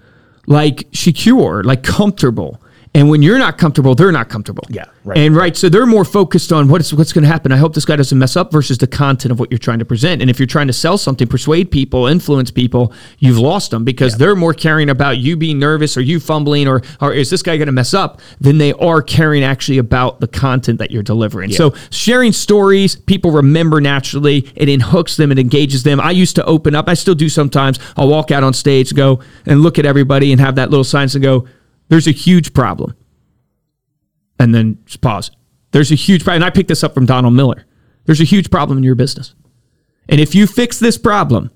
like 0.47 0.87
secure, 0.93 1.63
like 1.63 1.83
comfortable. 1.83 2.59
And 2.97 3.11
when 3.11 3.21
you're 3.21 3.37
not 3.37 3.59
comfortable, 3.59 3.93
they're 3.93 4.11
not 4.11 4.27
comfortable. 4.27 4.63
Yeah, 4.69 4.85
right. 5.03 5.19
And 5.19 5.35
right, 5.35 5.55
so 5.55 5.69
they're 5.69 5.85
more 5.85 6.03
focused 6.03 6.51
on 6.51 6.67
what's 6.67 6.91
what's 6.91 7.13
going 7.13 7.21
to 7.21 7.27
happen. 7.27 7.51
I 7.51 7.57
hope 7.57 7.75
this 7.75 7.85
guy 7.85 7.95
doesn't 7.95 8.17
mess 8.17 8.35
up 8.35 8.51
versus 8.51 8.79
the 8.79 8.87
content 8.87 9.31
of 9.31 9.39
what 9.39 9.51
you're 9.51 9.59
trying 9.59 9.77
to 9.77 9.85
present. 9.85 10.19
And 10.19 10.31
if 10.31 10.39
you're 10.39 10.47
trying 10.47 10.65
to 10.65 10.73
sell 10.73 10.97
something, 10.97 11.27
persuade 11.27 11.69
people, 11.69 12.07
influence 12.07 12.49
people, 12.49 12.91
you've 13.19 13.37
lost 13.37 13.69
them 13.69 13.83
because 13.83 14.17
they're 14.17 14.35
more 14.35 14.51
caring 14.51 14.89
about 14.89 15.19
you 15.19 15.37
being 15.37 15.59
nervous 15.59 15.95
or 15.95 16.01
you 16.01 16.19
fumbling 16.19 16.67
or 16.67 16.81
or 16.99 17.13
is 17.13 17.29
this 17.29 17.43
guy 17.43 17.55
going 17.57 17.67
to 17.67 17.71
mess 17.71 17.93
up 17.93 18.19
than 18.41 18.57
they 18.57 18.73
are 18.73 19.03
caring 19.03 19.43
actually 19.43 19.77
about 19.77 20.19
the 20.19 20.27
content 20.27 20.79
that 20.79 20.89
you're 20.89 21.03
delivering. 21.03 21.51
So 21.51 21.75
sharing 21.91 22.31
stories, 22.31 22.95
people 22.95 23.29
remember 23.29 23.79
naturally. 23.79 24.49
It 24.55 24.81
hooks 24.81 25.17
them, 25.17 25.31
it 25.31 25.37
engages 25.37 25.83
them. 25.83 25.99
I 25.99 26.09
used 26.09 26.35
to 26.37 26.45
open 26.45 26.73
up. 26.73 26.89
I 26.89 26.95
still 26.95 27.15
do 27.15 27.29
sometimes. 27.29 27.79
I'll 27.95 28.07
walk 28.07 28.31
out 28.31 28.43
on 28.43 28.53
stage, 28.53 28.95
go 28.95 29.19
and 29.45 29.61
look 29.61 29.77
at 29.77 29.85
everybody, 29.85 30.31
and 30.31 30.41
have 30.41 30.55
that 30.55 30.71
little 30.71 30.83
signs 30.83 31.13
and 31.13 31.23
go. 31.23 31.47
There's 31.89 32.07
a 32.07 32.11
huge 32.11 32.53
problem 32.53 32.95
and 34.39 34.53
then 34.53 34.79
just 34.85 35.01
pause. 35.01 35.31
There's 35.71 35.91
a 35.91 35.95
huge 35.95 36.23
problem. 36.23 36.43
And 36.43 36.45
I 36.45 36.49
picked 36.49 36.69
this 36.69 36.83
up 36.83 36.93
from 36.93 37.05
Donald 37.05 37.33
Miller. 37.33 37.65
There's 38.05 38.21
a 38.21 38.25
huge 38.25 38.49
problem 38.49 38.77
in 38.77 38.83
your 38.83 38.95
business. 38.95 39.35
And 40.09 40.21
if 40.21 40.33
you 40.33 40.47
fix 40.47 40.79
this 40.79 40.97
problem, 40.97 41.51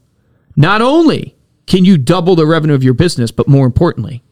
not 0.56 0.82
only 0.82 1.36
can 1.66 1.86
you 1.86 1.98
double 1.98 2.36
the 2.36 2.46
revenue 2.46 2.74
of 2.74 2.84
your 2.84 2.94
business, 2.94 3.32
but 3.32 3.48
more 3.48 3.66
importantly, 3.66 4.24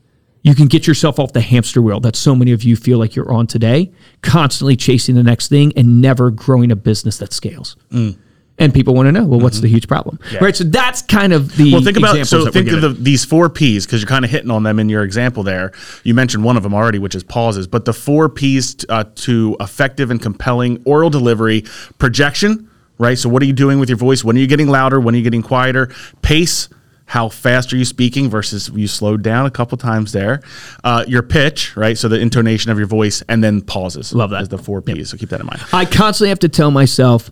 you 0.41 0.55
can 0.55 0.67
get 0.67 0.87
yourself 0.87 1.19
off 1.19 1.33
the 1.33 1.41
hamster 1.41 1.81
wheel 1.81 1.99
that 2.01 2.15
so 2.15 2.35
many 2.35 2.51
of 2.51 2.63
you 2.63 2.75
feel 2.75 2.97
like 2.97 3.15
you're 3.15 3.31
on 3.31 3.47
today, 3.47 3.91
constantly 4.21 4.75
chasing 4.75 5.15
the 5.15 5.23
next 5.23 5.49
thing 5.49 5.73
and 5.75 6.01
never 6.01 6.31
growing 6.31 6.71
a 6.71 6.75
business 6.75 7.17
that 7.17 7.33
scales. 7.33 7.75
Mm. 7.91 8.17
And 8.59 8.73
people 8.73 8.93
want 8.93 9.07
to 9.07 9.13
know, 9.13 9.25
well, 9.25 9.39
what's 9.39 9.61
the 9.61 9.69
huge 9.69 9.87
problem? 9.87 10.19
Right. 10.41 10.53
So 10.53 10.65
that's 10.65 11.01
kind 11.01 11.31
of 11.31 11.55
the 11.55 11.71
Well, 11.71 11.81
think 11.81 11.97
about 11.97 12.27
so 12.27 12.51
think 12.51 12.67
of 12.69 12.81
the, 12.81 12.89
these 12.89 13.23
four 13.23 13.49
P's 13.49 13.85
because 13.85 14.01
you're 14.01 14.09
kind 14.09 14.25
of 14.25 14.31
hitting 14.31 14.51
on 14.51 14.63
them 14.63 14.79
in 14.79 14.89
your 14.89 15.03
example 15.03 15.43
there. 15.43 15.71
You 16.03 16.13
mentioned 16.13 16.43
one 16.43 16.57
of 16.57 16.63
them 16.63 16.73
already, 16.73 16.99
which 16.99 17.15
is 17.15 17.23
pauses. 17.23 17.67
But 17.67 17.85
the 17.85 17.93
four 17.93 18.27
P's 18.27 18.75
t- 18.75 18.85
uh, 18.89 19.05
to 19.15 19.55
effective 19.61 20.11
and 20.11 20.21
compelling 20.21 20.81
oral 20.85 21.09
delivery: 21.09 21.63
projection, 21.99 22.69
right? 22.97 23.17
So 23.17 23.29
what 23.29 23.41
are 23.41 23.45
you 23.45 23.53
doing 23.53 23.79
with 23.79 23.87
your 23.87 23.97
voice? 23.97 24.25
When 24.25 24.35
are 24.35 24.39
you 24.39 24.47
getting 24.47 24.67
louder? 24.67 24.99
When 24.99 25.15
are 25.15 25.17
you 25.17 25.23
getting 25.23 25.41
quieter? 25.41 25.89
Pace. 26.21 26.67
How 27.05 27.27
fast 27.27 27.73
are 27.73 27.75
you 27.75 27.85
speaking 27.85 28.29
versus 28.29 28.69
you 28.69 28.87
slowed 28.87 29.23
down 29.23 29.47
a 29.47 29.49
couple 29.49 29.79
times 29.79 30.11
there? 30.11 30.43
Uh, 30.83 31.05
your 31.07 31.23
pitch, 31.23 31.75
right? 31.75 31.97
So 31.97 32.07
the 32.07 32.19
intonation 32.19 32.69
of 32.69 32.77
your 32.77 32.85
voice, 32.85 33.23
and 33.27 33.43
then 33.43 33.61
pauses. 33.61 34.13
Love 34.13 34.29
that. 34.29 34.41
As 34.41 34.49
the 34.49 34.59
four 34.59 34.83
P's. 34.83 35.09
So 35.09 35.17
keep 35.17 35.29
that 35.29 35.39
in 35.39 35.47
mind. 35.47 35.59
I 35.73 35.85
constantly 35.85 36.29
have 36.29 36.37
to 36.39 36.49
tell 36.49 36.69
myself 36.69 37.31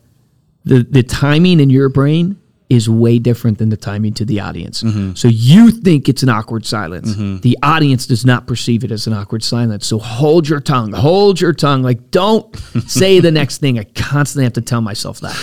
the 0.67 0.83
the 0.89 1.03
timing 1.03 1.59
in 1.59 1.69
your 1.69 1.89
brain 1.89 2.37
is 2.69 2.89
way 2.89 3.17
different 3.17 3.57
than 3.59 3.69
the 3.69 3.77
timing 3.77 4.13
to 4.13 4.25
the 4.25 4.41
audience. 4.41 4.83
So 5.15 5.29
you 5.29 5.71
think 5.71 6.09
it's 6.09 6.21
an 6.21 6.27
awkward 6.29 6.65
silence. 6.65 7.15
The 7.15 7.57
audience 7.63 8.05
does 8.05 8.25
not 8.25 8.45
perceive 8.45 8.83
it 8.83 8.91
as 8.91 9.07
an 9.07 9.13
awkward 9.13 9.41
silence. 9.41 9.87
So 9.87 9.97
hold 9.99 10.49
your 10.49 10.59
tongue. 10.59 10.91
Hold 10.91 11.39
your 11.39 11.53
tongue. 11.53 11.81
Like 11.81 12.11
don't 12.11 12.53
say 12.87 13.21
the 13.21 13.31
next 13.31 13.59
thing. 13.59 13.79
I 13.79 13.85
constantly 13.95 14.43
have 14.43 14.53
to 14.53 14.61
tell 14.61 14.81
myself 14.81 15.21
that. 15.21 15.37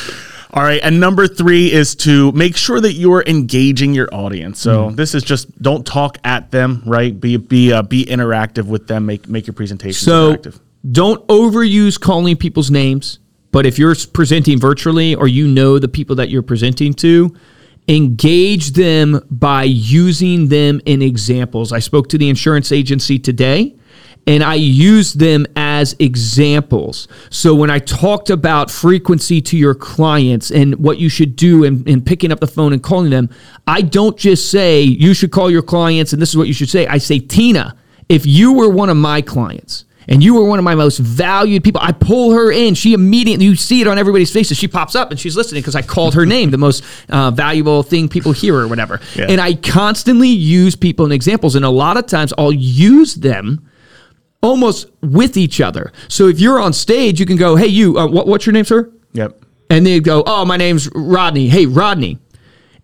All 0.53 0.63
right, 0.63 0.81
and 0.85 1.01
number 1.01 1.27
three 1.27 1.73
is 1.73 1.97
to 1.97 2.31
make 2.33 2.57
sure 2.57 2.79
that 2.81 2.93
you're 2.93 3.25
engaging 3.27 3.93
your 3.95 4.09
audience. 4.13 4.61
So 4.61 4.87
Mm-hmm. 4.89 4.97
this 4.97 5.15
is 5.15 5.23
just 5.25 5.61
don't 5.61 5.85
talk 5.87 6.19
at 6.25 6.51
them, 6.53 6.83
right? 6.87 7.19
Be 7.19 7.39
be 7.39 7.73
uh, 7.73 7.83
be 7.83 8.05
interactive 8.05 8.67
with 8.67 8.87
them. 8.87 9.07
Make 9.07 9.29
make 9.29 9.47
your 9.49 9.55
presentation 9.55 10.05
So 10.05 10.35
interactive. 10.37 10.61
don't 10.93 11.27
overuse 11.27 11.99
calling 11.99 12.37
people's 12.37 12.71
names. 12.71 13.19
But 13.55 13.67
if 13.67 13.79
you're 13.79 13.95
presenting 14.13 14.59
virtually 14.59 15.15
or 15.15 15.29
you 15.29 15.47
know 15.47 15.79
the 15.79 15.87
people 15.87 16.17
that 16.17 16.29
you're 16.29 16.43
presenting 16.43 16.93
to, 16.95 17.33
engage 17.87 18.73
them 18.73 19.25
by 19.31 19.63
using 19.63 20.49
them 20.49 20.81
in 20.87 21.03
examples. 21.03 21.73
I 21.73 21.79
spoke 21.79 22.09
to 22.09 22.19
the 22.19 22.29
insurance 22.29 22.73
agency 22.73 23.17
today 23.17 23.77
and 24.27 24.43
I 24.43 24.55
used 24.57 25.21
them 25.21 25.47
as 25.55 25.95
examples. 26.01 27.07
So 27.31 27.55
when 27.55 27.71
I 27.71 27.79
talked 27.79 28.29
about 28.29 28.73
frequency 28.73 29.41
to 29.43 29.57
your 29.57 29.77
clients 29.77 30.51
and 30.51 30.75
what 30.75 30.99
you 30.99 31.09
should 31.09 31.37
do 31.37 31.63
in, 31.63 31.87
in 31.87 32.03
picking 32.03 32.33
up 32.33 32.41
the 32.41 32.49
phone 32.49 32.73
and 32.73 32.83
calling 32.83 33.11
them, 33.11 33.31
I 33.69 33.83
don't 33.83 34.19
just 34.19 34.51
say 34.51 34.83
you 34.83 35.15
should 35.15 35.31
call 35.31 35.49
your 35.49 35.63
clients 35.63 36.13
and 36.13 36.21
this 36.21 36.31
is 36.31 36.37
what 36.37 36.49
you 36.49 36.55
should 36.55 36.71
say. 36.71 36.89
I 36.89 36.99
say, 36.99 37.21
Tina, 37.21 37.77
if 38.09 38.27
you 38.27 38.53
were 38.53 38.69
one 38.69 38.91
of 38.91 38.97
my 38.97 39.23
clients 39.23 39.85
and 40.09 40.23
you 40.23 40.35
were 40.35 40.45
one 40.45 40.59
of 40.59 40.65
my 40.65 40.75
most 40.75 40.99
valued 40.99 41.65
people, 41.65 41.81
I 41.83 41.93
pull 41.93 42.33
her 42.33 42.53
in. 42.53 42.75
She 42.75 42.95
immediately, 42.95 43.47
you 43.47 43.57
see 43.57 43.81
it 43.81 43.87
on 43.87 43.99
everybody's 43.99 44.33
faces. 44.33 44.59
She 44.59 44.69
pops 44.69 44.95
up 44.95 45.11
and 45.11 45.19
she's 45.19 45.37
listening 45.37 45.63
because 45.63 45.75
I 45.75 45.83
called 45.83 46.15
her 46.15 46.27
name, 46.27 46.51
the 46.51 46.59
most 46.59 46.85
uh, 47.09 47.31
valuable 47.31 47.83
thing 47.83 48.09
people 48.09 48.33
hear 48.33 48.57
or 48.57 48.69
whatever. 48.69 49.01
Yeah. 49.15 49.27
And 49.29 49.41
I 49.41 49.55
constantly 49.55 50.29
use 50.29 50.77
people 50.77 51.05
and 51.05 51.13
examples. 51.13 51.55
And 51.55 51.65
a 51.65 51.71
lot 51.71 51.97
of 51.97 52.07
times 52.07 52.33
I'll 52.37 52.53
use 52.53 53.15
them 53.15 53.69
almost 54.43 54.89
with 55.01 55.37
each 55.37 55.61
other. 55.61 55.93
So 56.09 56.29
if 56.29 56.39
you're 56.39 56.61
on 56.61 56.73
stage, 56.73 57.19
you 57.19 57.27
can 57.27 57.37
go, 57.37 57.57
hey, 57.57 57.67
you, 57.67 57.99
uh, 57.99 58.07
what, 58.07 58.27
what's 58.27 58.45
your 58.45 58.53
name, 58.53 58.65
sir? 58.65 58.93
Yep. 59.13 59.43
And 59.71 59.87
they 59.87 60.01
go, 60.01 60.23
oh, 60.27 60.45
my 60.45 60.57
name's 60.57 60.91
Rodney. 60.95 61.49
Hey, 61.49 61.67
Rodney. 61.67 62.19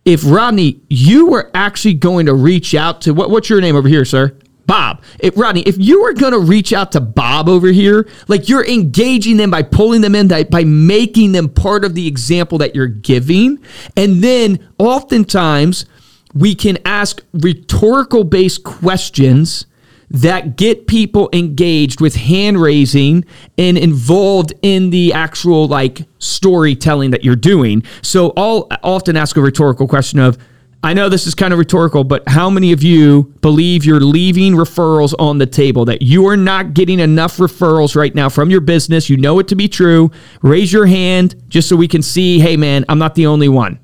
If 0.07 0.23
Rodney, 0.25 0.81
you 0.89 1.27
were 1.27 1.51
actually 1.53 1.95
going 1.95 2.27
to 2.27 2.35
reach 2.35 2.75
out 2.75 3.03
to 3.03 3.13
what, 3.13 3.29
what's 3.29 3.51
your 3.51 3.61
name 3.61 3.77
over 3.77 3.87
here, 3.87 4.07
sir? 4.07 4.35
Bob. 4.71 5.03
If 5.19 5.37
Rodney, 5.37 5.63
if 5.63 5.75
you 5.79 6.01
were 6.01 6.13
going 6.13 6.33
to 6.33 6.39
reach 6.39 6.73
out 6.73 6.93
to 6.93 7.01
Bob 7.01 7.49
over 7.49 7.67
here, 7.73 8.09
like 8.29 8.49
you're 8.49 8.65
engaging 8.65 9.37
them 9.37 9.51
by 9.51 9.65
pulling 9.65 10.01
them 10.01 10.15
in, 10.15 10.29
by 10.29 10.45
by 10.45 10.63
making 10.63 11.33
them 11.33 11.49
part 11.49 11.85
of 11.85 11.97
the 11.97 12.07
example 12.07 12.57
that 12.59 12.77
you're 12.77 12.87
giving. 12.87 13.59
And 13.97 14.23
then 14.23 14.69
oftentimes 14.79 15.87
we 16.35 16.55
can 16.55 16.79
ask 16.85 17.21
rhetorical 17.33 18.23
based 18.23 18.63
questions 18.63 19.67
that 20.09 20.55
get 20.57 20.87
people 20.87 21.29
engaged 21.33 22.01
with 22.01 22.15
hand 22.15 22.63
raising 22.63 23.25
and 23.59 23.77
involved 23.77 24.53
in 24.63 24.91
the 24.91 25.13
actual 25.13 25.67
like 25.67 26.03
storytelling 26.21 27.11
that 27.11 27.25
you're 27.25 27.35
doing. 27.35 27.83
So 28.03 28.33
I'll 28.37 28.69
often 28.85 29.17
ask 29.17 29.37
a 29.37 29.41
rhetorical 29.41 29.89
question 29.89 30.21
of, 30.21 30.39
I 30.83 30.95
know 30.95 31.11
this 31.11 31.27
is 31.27 31.35
kind 31.35 31.53
of 31.53 31.59
rhetorical, 31.59 32.05
but 32.05 32.27
how 32.27 32.49
many 32.49 32.73
of 32.73 32.83
you 32.83 33.35
believe 33.43 33.85
you're 33.85 34.01
leaving 34.01 34.55
referrals 34.55 35.15
on 35.19 35.37
the 35.37 35.45
table, 35.45 35.85
that 35.85 36.01
you 36.01 36.27
are 36.27 36.39
not 36.39 36.73
getting 36.73 37.01
enough 37.01 37.37
referrals 37.37 37.95
right 37.95 38.15
now 38.15 38.31
from 38.31 38.49
your 38.49 38.63
business? 38.63 39.11
You 39.11 39.19
know 39.19 39.39
it 39.41 39.49
to 39.49 39.55
be 39.55 39.69
true. 39.69 40.11
Raise 40.41 40.73
your 40.73 40.87
hand 40.87 41.35
just 41.49 41.69
so 41.69 41.77
we 41.77 41.87
can 41.87 42.01
see, 42.01 42.41
hey, 42.41 42.57
man, 42.57 42.87
I'm 42.89 42.99
not 42.99 43.15
the 43.15 43.27
only 43.27 43.49
one. 43.49 43.79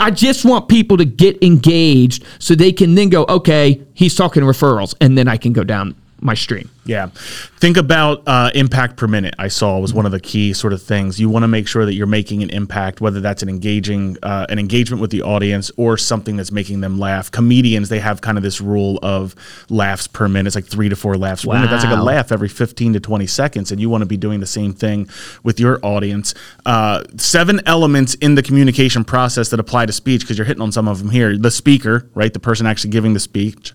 I 0.00 0.10
just 0.10 0.44
want 0.44 0.68
people 0.68 0.96
to 0.96 1.04
get 1.04 1.40
engaged 1.44 2.24
so 2.40 2.56
they 2.56 2.72
can 2.72 2.96
then 2.96 3.08
go, 3.08 3.24
okay, 3.28 3.80
he's 3.94 4.16
talking 4.16 4.42
referrals, 4.42 4.94
and 5.00 5.16
then 5.16 5.28
I 5.28 5.36
can 5.36 5.52
go 5.52 5.62
down 5.62 5.94
my 6.20 6.34
stream. 6.34 6.68
Yeah. 6.84 7.06
Think 7.60 7.76
about 7.76 8.26
uh, 8.26 8.50
impact 8.54 8.96
per 8.96 9.06
minute, 9.06 9.34
I 9.38 9.46
saw 9.46 9.78
was 9.78 9.94
one 9.94 10.04
of 10.04 10.10
the 10.10 10.18
key 10.18 10.52
sort 10.52 10.72
of 10.72 10.82
things. 10.82 11.20
You 11.20 11.28
want 11.28 11.44
to 11.44 11.48
make 11.48 11.68
sure 11.68 11.86
that 11.86 11.94
you're 11.94 12.08
making 12.08 12.42
an 12.42 12.50
impact, 12.50 13.00
whether 13.00 13.20
that's 13.20 13.42
an 13.42 13.48
engaging, 13.48 14.16
uh, 14.22 14.46
an 14.48 14.58
engagement 14.58 15.00
with 15.00 15.12
the 15.12 15.22
audience 15.22 15.70
or 15.76 15.96
something 15.96 16.36
that's 16.36 16.50
making 16.50 16.80
them 16.80 16.98
laugh. 16.98 17.30
Comedians, 17.30 17.88
they 17.88 18.00
have 18.00 18.20
kind 18.20 18.36
of 18.36 18.42
this 18.42 18.60
rule 18.60 18.98
of 19.00 19.36
laughs 19.68 20.08
per 20.08 20.26
minute. 20.26 20.48
It's 20.48 20.56
like 20.56 20.64
three 20.64 20.88
to 20.88 20.96
four 20.96 21.16
laughs 21.16 21.44
per 21.44 21.52
minute. 21.52 21.70
That's 21.70 21.84
like 21.84 21.96
a 21.96 22.02
laugh 22.02 22.32
every 22.32 22.48
15 22.48 22.94
to 22.94 23.00
20 23.00 23.26
seconds. 23.28 23.70
And 23.70 23.80
you 23.80 23.88
want 23.88 24.02
to 24.02 24.06
be 24.06 24.16
doing 24.16 24.40
the 24.40 24.46
same 24.46 24.72
thing 24.72 25.08
with 25.44 25.60
your 25.60 25.78
audience. 25.84 26.34
Uh, 26.66 27.04
seven 27.16 27.60
elements 27.66 28.14
in 28.14 28.34
the 28.34 28.42
communication 28.42 29.04
process 29.04 29.50
that 29.50 29.60
apply 29.60 29.86
to 29.86 29.92
speech, 29.92 30.22
because 30.22 30.36
you're 30.36 30.46
hitting 30.46 30.62
on 30.62 30.72
some 30.72 30.88
of 30.88 30.98
them 30.98 31.10
here. 31.10 31.38
The 31.38 31.50
speaker, 31.52 32.10
right? 32.14 32.32
The 32.32 32.40
person 32.40 32.66
actually 32.66 32.90
giving 32.90 33.14
the 33.14 33.20
speech 33.20 33.72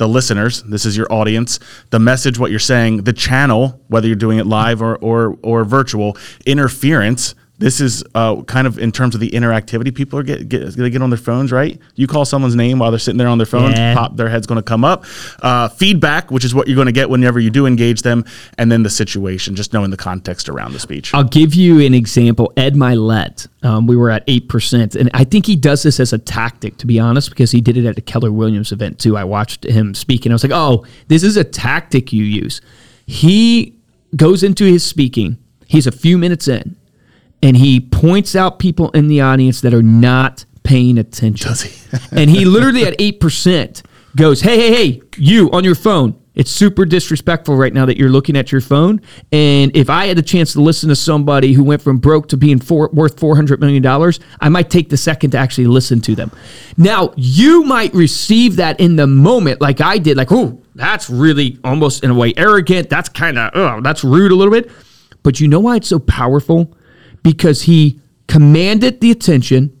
the 0.00 0.08
listeners 0.08 0.62
this 0.62 0.86
is 0.86 0.96
your 0.96 1.06
audience 1.12 1.60
the 1.90 1.98
message 1.98 2.38
what 2.38 2.49
you're 2.50 2.58
saying 2.58 3.04
the 3.04 3.12
channel 3.12 3.80
whether 3.88 4.06
you're 4.06 4.16
doing 4.16 4.38
it 4.38 4.46
live 4.46 4.82
or 4.82 4.96
or, 4.96 5.38
or 5.42 5.64
virtual 5.64 6.16
interference 6.46 7.34
this 7.60 7.80
is 7.80 8.02
uh, 8.14 8.42
kind 8.44 8.66
of 8.66 8.78
in 8.78 8.90
terms 8.90 9.14
of 9.14 9.20
the 9.20 9.30
interactivity 9.30 9.94
people 9.94 10.18
are 10.18 10.22
get, 10.22 10.48
get 10.48 10.72
they 10.74 10.88
get 10.90 11.02
on 11.02 11.10
their 11.10 11.16
phones 11.18 11.52
right 11.52 11.78
you 11.94 12.06
call 12.06 12.24
someone's 12.24 12.56
name 12.56 12.78
while 12.78 12.90
they're 12.90 12.98
sitting 12.98 13.18
there 13.18 13.28
on 13.28 13.38
their 13.38 13.46
phone 13.46 13.70
Yeah. 13.72 13.94
pop 13.94 14.16
their 14.16 14.28
head's 14.30 14.46
going 14.46 14.56
to 14.56 14.62
come 14.62 14.84
up 14.84 15.04
uh, 15.42 15.68
feedback 15.68 16.30
which 16.30 16.44
is 16.44 16.54
what 16.54 16.66
you're 16.68 16.74
going 16.74 16.86
to 16.86 16.92
get 16.92 17.10
whenever 17.10 17.38
you 17.38 17.50
do 17.50 17.66
engage 17.66 18.02
them 18.02 18.24
and 18.58 18.72
then 18.72 18.82
the 18.82 18.90
situation 18.90 19.54
just 19.54 19.72
knowing 19.72 19.90
the 19.90 19.96
context 19.96 20.48
around 20.48 20.72
the 20.72 20.80
speech 20.80 21.12
I'll 21.14 21.24
give 21.24 21.54
you 21.54 21.80
an 21.80 21.92
example. 21.94 22.52
Ed 22.56 22.74
Mylett, 22.74 23.46
um, 23.62 23.86
we 23.86 23.94
were 23.96 24.10
at 24.10 24.26
8%. 24.26 24.96
And 24.96 25.10
I 25.12 25.24
think 25.24 25.44
he 25.46 25.54
does 25.56 25.82
this 25.82 26.00
as 26.00 26.12
a 26.12 26.18
tactic, 26.18 26.76
to 26.78 26.86
be 26.86 26.98
honest, 26.98 27.28
because 27.30 27.50
he 27.50 27.60
did 27.60 27.76
it 27.76 27.84
at 27.84 27.98
a 27.98 28.00
Keller 28.00 28.32
Williams 28.32 28.72
event 28.72 28.98
too. 28.98 29.16
I 29.16 29.24
watched 29.24 29.64
him 29.64 29.94
speak 29.94 30.24
and 30.24 30.32
I 30.32 30.34
was 30.34 30.42
like, 30.44 30.52
oh, 30.52 30.86
this 31.08 31.22
is 31.22 31.36
a 31.36 31.44
tactic 31.44 32.12
you 32.12 32.24
use. 32.24 32.60
He 33.06 33.76
goes 34.16 34.42
into 34.42 34.64
his 34.64 34.84
speaking, 34.84 35.36
he's 35.66 35.86
a 35.86 35.92
few 35.92 36.16
minutes 36.18 36.48
in, 36.48 36.76
and 37.42 37.56
he 37.56 37.80
points 37.80 38.36
out 38.36 38.58
people 38.58 38.90
in 38.90 39.08
the 39.08 39.20
audience 39.20 39.60
that 39.62 39.74
are 39.74 39.82
not 39.82 40.44
paying 40.62 40.98
attention. 40.98 41.48
Does 41.48 41.62
he? 41.62 41.98
and 42.12 42.30
he 42.30 42.44
literally 42.44 42.84
at 42.84 42.98
8% 42.98 43.82
goes, 44.16 44.40
hey, 44.40 44.56
hey, 44.56 44.74
hey, 44.74 45.02
you 45.16 45.50
on 45.52 45.64
your 45.64 45.74
phone. 45.74 46.16
It's 46.34 46.50
super 46.50 46.84
disrespectful 46.86 47.56
right 47.56 47.72
now 47.74 47.84
that 47.86 47.98
you're 47.98 48.08
looking 48.08 48.36
at 48.36 48.52
your 48.52 48.60
phone. 48.60 49.00
And 49.32 49.76
if 49.76 49.90
I 49.90 50.06
had 50.06 50.16
the 50.16 50.22
chance 50.22 50.52
to 50.52 50.60
listen 50.60 50.88
to 50.88 50.96
somebody 50.96 51.52
who 51.52 51.64
went 51.64 51.82
from 51.82 51.98
broke 51.98 52.28
to 52.28 52.36
being 52.36 52.60
for, 52.60 52.88
worth 52.92 53.16
$400 53.16 53.58
million, 53.58 53.84
I 54.40 54.48
might 54.48 54.70
take 54.70 54.90
the 54.90 54.96
second 54.96 55.32
to 55.32 55.38
actually 55.38 55.66
listen 55.66 56.00
to 56.02 56.14
them. 56.14 56.30
Now, 56.76 57.12
you 57.16 57.64
might 57.64 57.92
receive 57.92 58.56
that 58.56 58.78
in 58.78 58.96
the 58.96 59.08
moment, 59.08 59.60
like 59.60 59.80
I 59.80 59.98
did, 59.98 60.16
like, 60.16 60.30
oh, 60.30 60.62
that's 60.76 61.10
really 61.10 61.58
almost 61.64 62.04
in 62.04 62.10
a 62.10 62.14
way 62.14 62.32
arrogant. 62.36 62.88
That's 62.88 63.08
kind 63.08 63.36
of, 63.36 63.50
oh, 63.54 63.80
that's 63.80 64.04
rude 64.04 64.30
a 64.30 64.36
little 64.36 64.52
bit. 64.52 64.70
But 65.22 65.40
you 65.40 65.48
know 65.48 65.60
why 65.60 65.76
it's 65.76 65.88
so 65.88 65.98
powerful? 65.98 66.74
Because 67.22 67.62
he 67.62 68.00
commanded 68.26 69.00
the 69.00 69.10
attention. 69.10 69.76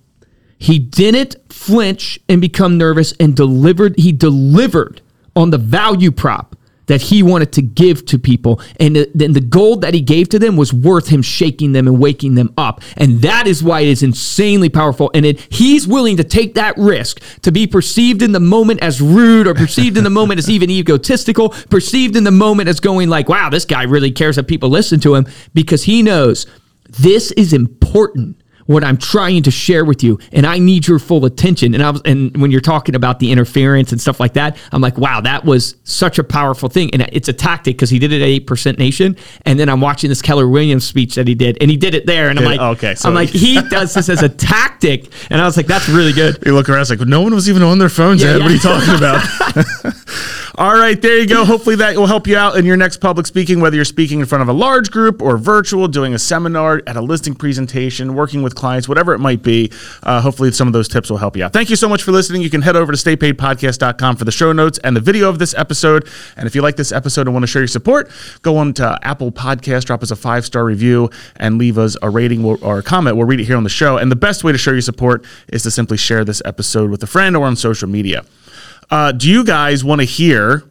He 0.58 0.78
didn't 0.78 1.36
flinch 1.52 2.18
and 2.28 2.40
become 2.40 2.76
nervous 2.76 3.12
and 3.18 3.34
delivered. 3.34 3.98
He 3.98 4.12
delivered 4.12 5.00
on 5.34 5.50
the 5.50 5.58
value 5.58 6.10
prop 6.10 6.56
that 6.90 7.00
he 7.00 7.22
wanted 7.22 7.52
to 7.52 7.62
give 7.62 8.04
to 8.04 8.18
people. 8.18 8.60
And 8.80 8.96
the, 8.96 9.28
the 9.28 9.40
gold 9.40 9.82
that 9.82 9.94
he 9.94 10.00
gave 10.00 10.28
to 10.30 10.40
them 10.40 10.56
was 10.56 10.72
worth 10.72 11.06
him 11.06 11.22
shaking 11.22 11.70
them 11.70 11.86
and 11.86 12.00
waking 12.00 12.34
them 12.34 12.52
up. 12.58 12.82
And 12.96 13.22
that 13.22 13.46
is 13.46 13.62
why 13.62 13.82
it 13.82 13.88
is 13.88 14.02
insanely 14.02 14.68
powerful. 14.68 15.08
And 15.14 15.24
it, 15.24 15.40
he's 15.52 15.86
willing 15.86 16.16
to 16.16 16.24
take 16.24 16.54
that 16.54 16.76
risk 16.76 17.20
to 17.42 17.52
be 17.52 17.68
perceived 17.68 18.22
in 18.22 18.32
the 18.32 18.40
moment 18.40 18.82
as 18.82 19.00
rude 19.00 19.46
or 19.46 19.54
perceived 19.54 19.98
in 19.98 20.02
the 20.02 20.10
moment 20.10 20.38
as 20.38 20.50
even 20.50 20.68
egotistical, 20.68 21.50
perceived 21.50 22.16
in 22.16 22.24
the 22.24 22.32
moment 22.32 22.68
as 22.68 22.80
going 22.80 23.08
like, 23.08 23.28
wow, 23.28 23.48
this 23.48 23.64
guy 23.64 23.84
really 23.84 24.10
cares 24.10 24.34
that 24.34 24.48
people 24.48 24.68
listen 24.68 24.98
to 24.98 25.14
him 25.14 25.28
because 25.54 25.84
he 25.84 26.02
knows 26.02 26.44
this 26.98 27.30
is 27.32 27.52
important 27.52 28.39
what 28.70 28.84
I'm 28.84 28.96
trying 28.96 29.42
to 29.42 29.50
share 29.50 29.84
with 29.84 30.02
you, 30.04 30.18
and 30.32 30.46
I 30.46 30.58
need 30.60 30.86
your 30.86 31.00
full 31.00 31.24
attention. 31.24 31.74
And 31.74 31.82
I 31.82 31.90
was, 31.90 32.00
and 32.04 32.36
when 32.40 32.52
you're 32.52 32.60
talking 32.60 32.94
about 32.94 33.18
the 33.18 33.32
interference 33.32 33.90
and 33.90 34.00
stuff 34.00 34.20
like 34.20 34.34
that, 34.34 34.56
I'm 34.70 34.80
like, 34.80 34.96
wow, 34.96 35.20
that 35.22 35.44
was 35.44 35.74
such 35.82 36.18
a 36.20 36.24
powerful 36.24 36.68
thing, 36.68 36.90
and 36.94 37.02
it's 37.12 37.28
a 37.28 37.32
tactic 37.32 37.76
because 37.76 37.90
he 37.90 37.98
did 37.98 38.12
it 38.12 38.22
at 38.22 38.28
eight 38.28 38.46
percent 38.46 38.78
nation, 38.78 39.16
and 39.44 39.58
then 39.58 39.68
I'm 39.68 39.80
watching 39.80 40.08
this 40.08 40.22
Keller 40.22 40.46
Williams 40.46 40.84
speech 40.86 41.16
that 41.16 41.26
he 41.26 41.34
did, 41.34 41.58
and 41.60 41.68
he 41.70 41.76
did 41.76 41.94
it 41.96 42.06
there, 42.06 42.28
and 42.28 42.38
I'm 42.38 42.44
like, 42.44 42.60
okay, 42.60 42.94
so- 42.94 43.08
I'm 43.08 43.14
like, 43.14 43.28
he 43.30 43.60
does 43.60 43.92
this 43.94 44.08
as 44.08 44.22
a 44.22 44.28
tactic, 44.28 45.10
and 45.30 45.40
I 45.40 45.44
was 45.46 45.56
like, 45.56 45.66
that's 45.66 45.88
really 45.88 46.12
good. 46.12 46.38
You 46.46 46.54
look 46.54 46.68
around, 46.68 46.82
it's 46.82 46.90
like 46.90 47.00
no 47.00 47.22
one 47.22 47.34
was 47.34 47.48
even 47.50 47.62
on 47.62 47.78
their 47.78 47.88
phones 47.88 48.22
Yeah, 48.22 48.36
yet. 48.36 48.38
yeah. 48.38 48.42
What 48.44 48.50
are 48.50 48.54
you 48.54 48.60
talking 48.60 48.94
about? 48.96 49.94
All 50.56 50.74
right, 50.74 51.00
there 51.00 51.18
you 51.18 51.26
go. 51.26 51.44
Hopefully 51.44 51.76
that 51.76 51.96
will 51.96 52.06
help 52.06 52.26
you 52.26 52.36
out 52.36 52.56
in 52.56 52.66
your 52.66 52.76
next 52.76 52.98
public 52.98 53.26
speaking, 53.26 53.60
whether 53.60 53.76
you're 53.76 53.84
speaking 53.84 54.20
in 54.20 54.26
front 54.26 54.42
of 54.42 54.48
a 54.48 54.52
large 54.52 54.90
group 54.90 55.22
or 55.22 55.38
virtual, 55.38 55.88
doing 55.88 56.12
a 56.12 56.18
seminar, 56.18 56.82
at 56.86 56.96
a 56.96 57.00
listing 57.00 57.34
presentation, 57.34 58.14
working 58.14 58.42
with 58.42 58.54
clients, 58.60 58.88
whatever 58.88 59.12
it 59.14 59.18
might 59.18 59.42
be. 59.42 59.72
Uh, 60.02 60.20
hopefully 60.20 60.52
some 60.52 60.66
of 60.68 60.72
those 60.72 60.86
tips 60.86 61.10
will 61.10 61.16
help 61.18 61.36
you 61.36 61.42
out. 61.44 61.52
Thank 61.52 61.70
you 61.70 61.76
so 61.76 61.88
much 61.88 62.02
for 62.04 62.12
listening. 62.12 62.42
You 62.42 62.50
can 62.50 62.62
head 62.62 62.76
over 62.76 62.92
to 62.92 62.98
staypaidpodcast.com 62.98 64.16
for 64.16 64.24
the 64.24 64.30
show 64.32 64.52
notes 64.52 64.78
and 64.84 64.94
the 64.96 65.00
video 65.00 65.28
of 65.28 65.38
this 65.38 65.54
episode. 65.54 66.06
And 66.36 66.46
if 66.46 66.54
you 66.54 66.62
like 66.62 66.76
this 66.76 66.92
episode 66.92 67.26
and 67.26 67.32
want 67.34 67.42
to 67.42 67.46
show 67.48 67.58
your 67.58 67.68
support, 67.68 68.10
go 68.42 68.56
on 68.56 68.72
to 68.74 68.98
Apple 69.02 69.32
Podcast, 69.32 69.86
drop 69.86 70.02
us 70.02 70.10
a 70.10 70.16
five 70.16 70.44
star 70.44 70.64
review, 70.64 71.10
and 71.36 71.58
leave 71.58 71.78
us 71.78 71.96
a 72.02 72.10
rating 72.10 72.44
or 72.44 72.58
or 72.62 72.78
a 72.78 72.82
comment. 72.82 73.16
We'll 73.16 73.26
read 73.26 73.40
it 73.40 73.44
here 73.46 73.56
on 73.56 73.64
the 73.64 73.70
show. 73.70 73.96
And 73.96 74.10
the 74.12 74.16
best 74.16 74.44
way 74.44 74.52
to 74.52 74.58
show 74.58 74.72
your 74.72 74.80
support 74.82 75.24
is 75.48 75.62
to 75.64 75.70
simply 75.70 75.96
share 75.96 76.24
this 76.24 76.42
episode 76.44 76.90
with 76.90 77.02
a 77.02 77.06
friend 77.06 77.36
or 77.36 77.46
on 77.46 77.56
social 77.56 77.88
media. 77.88 78.24
Uh, 78.90 79.12
do 79.12 79.30
you 79.30 79.44
guys 79.44 79.82
want 79.84 80.00
to 80.00 80.04
hear? 80.04 80.64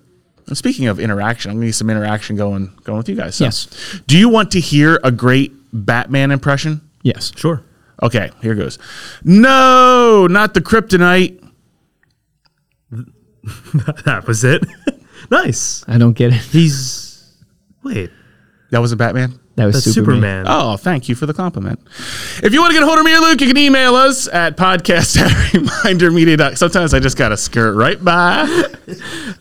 and 0.47 0.57
Speaking 0.57 0.87
of 0.87 0.99
interaction, 0.99 1.51
I'm 1.51 1.57
gonna 1.57 1.67
need 1.67 1.71
some 1.73 1.89
interaction 1.89 2.35
going 2.35 2.71
going 2.83 2.97
with 2.97 3.09
you 3.09 3.15
guys. 3.15 3.35
So, 3.35 3.45
Yes. 3.45 3.67
Do 4.07 4.17
you 4.17 4.29
want 4.29 4.51
to 4.51 4.59
hear 4.59 4.99
a 5.03 5.11
great 5.11 5.53
Batman 5.71 6.31
impression? 6.31 6.81
Yes. 7.03 7.31
Sure. 7.35 7.63
Okay, 8.01 8.31
here 8.41 8.55
goes. 8.55 8.79
No, 9.23 10.27
not 10.27 10.53
the 10.53 10.61
kryptonite. 10.61 11.45
that 14.05 14.25
was 14.25 14.43
it. 14.43 14.63
nice. 15.31 15.83
I 15.87 15.97
don't 15.97 16.13
get 16.13 16.33
it. 16.33 16.41
He's 16.41 17.35
wait. 17.83 18.11
That 18.71 18.79
was 18.79 18.91
a 18.91 18.95
Batman. 18.95 19.39
That 19.59 19.65
was 19.65 19.75
That's 19.83 19.93
Superman. 19.93 20.45
Superman. 20.45 20.45
Oh, 20.47 20.77
thank 20.77 21.09
you 21.09 21.15
for 21.15 21.25
the 21.25 21.33
compliment. 21.33 21.81
If 22.41 22.53
you 22.53 22.61
want 22.61 22.71
to 22.71 22.75
get 22.75 22.83
a 22.83 22.85
hold 22.85 22.97
of 22.97 23.03
me 23.03 23.13
or 23.13 23.19
Luke, 23.19 23.41
you 23.41 23.47
can 23.47 23.57
email 23.57 23.93
us 23.93 24.29
at 24.29 24.55
podcast 24.55 25.19
at 25.19 25.29
remindermedia. 25.51 26.57
Sometimes 26.57 26.93
I 26.93 26.99
just 27.01 27.17
got 27.17 27.29
to 27.29 27.37
skirt 27.37 27.73
right 27.75 28.01
by. 28.03 28.47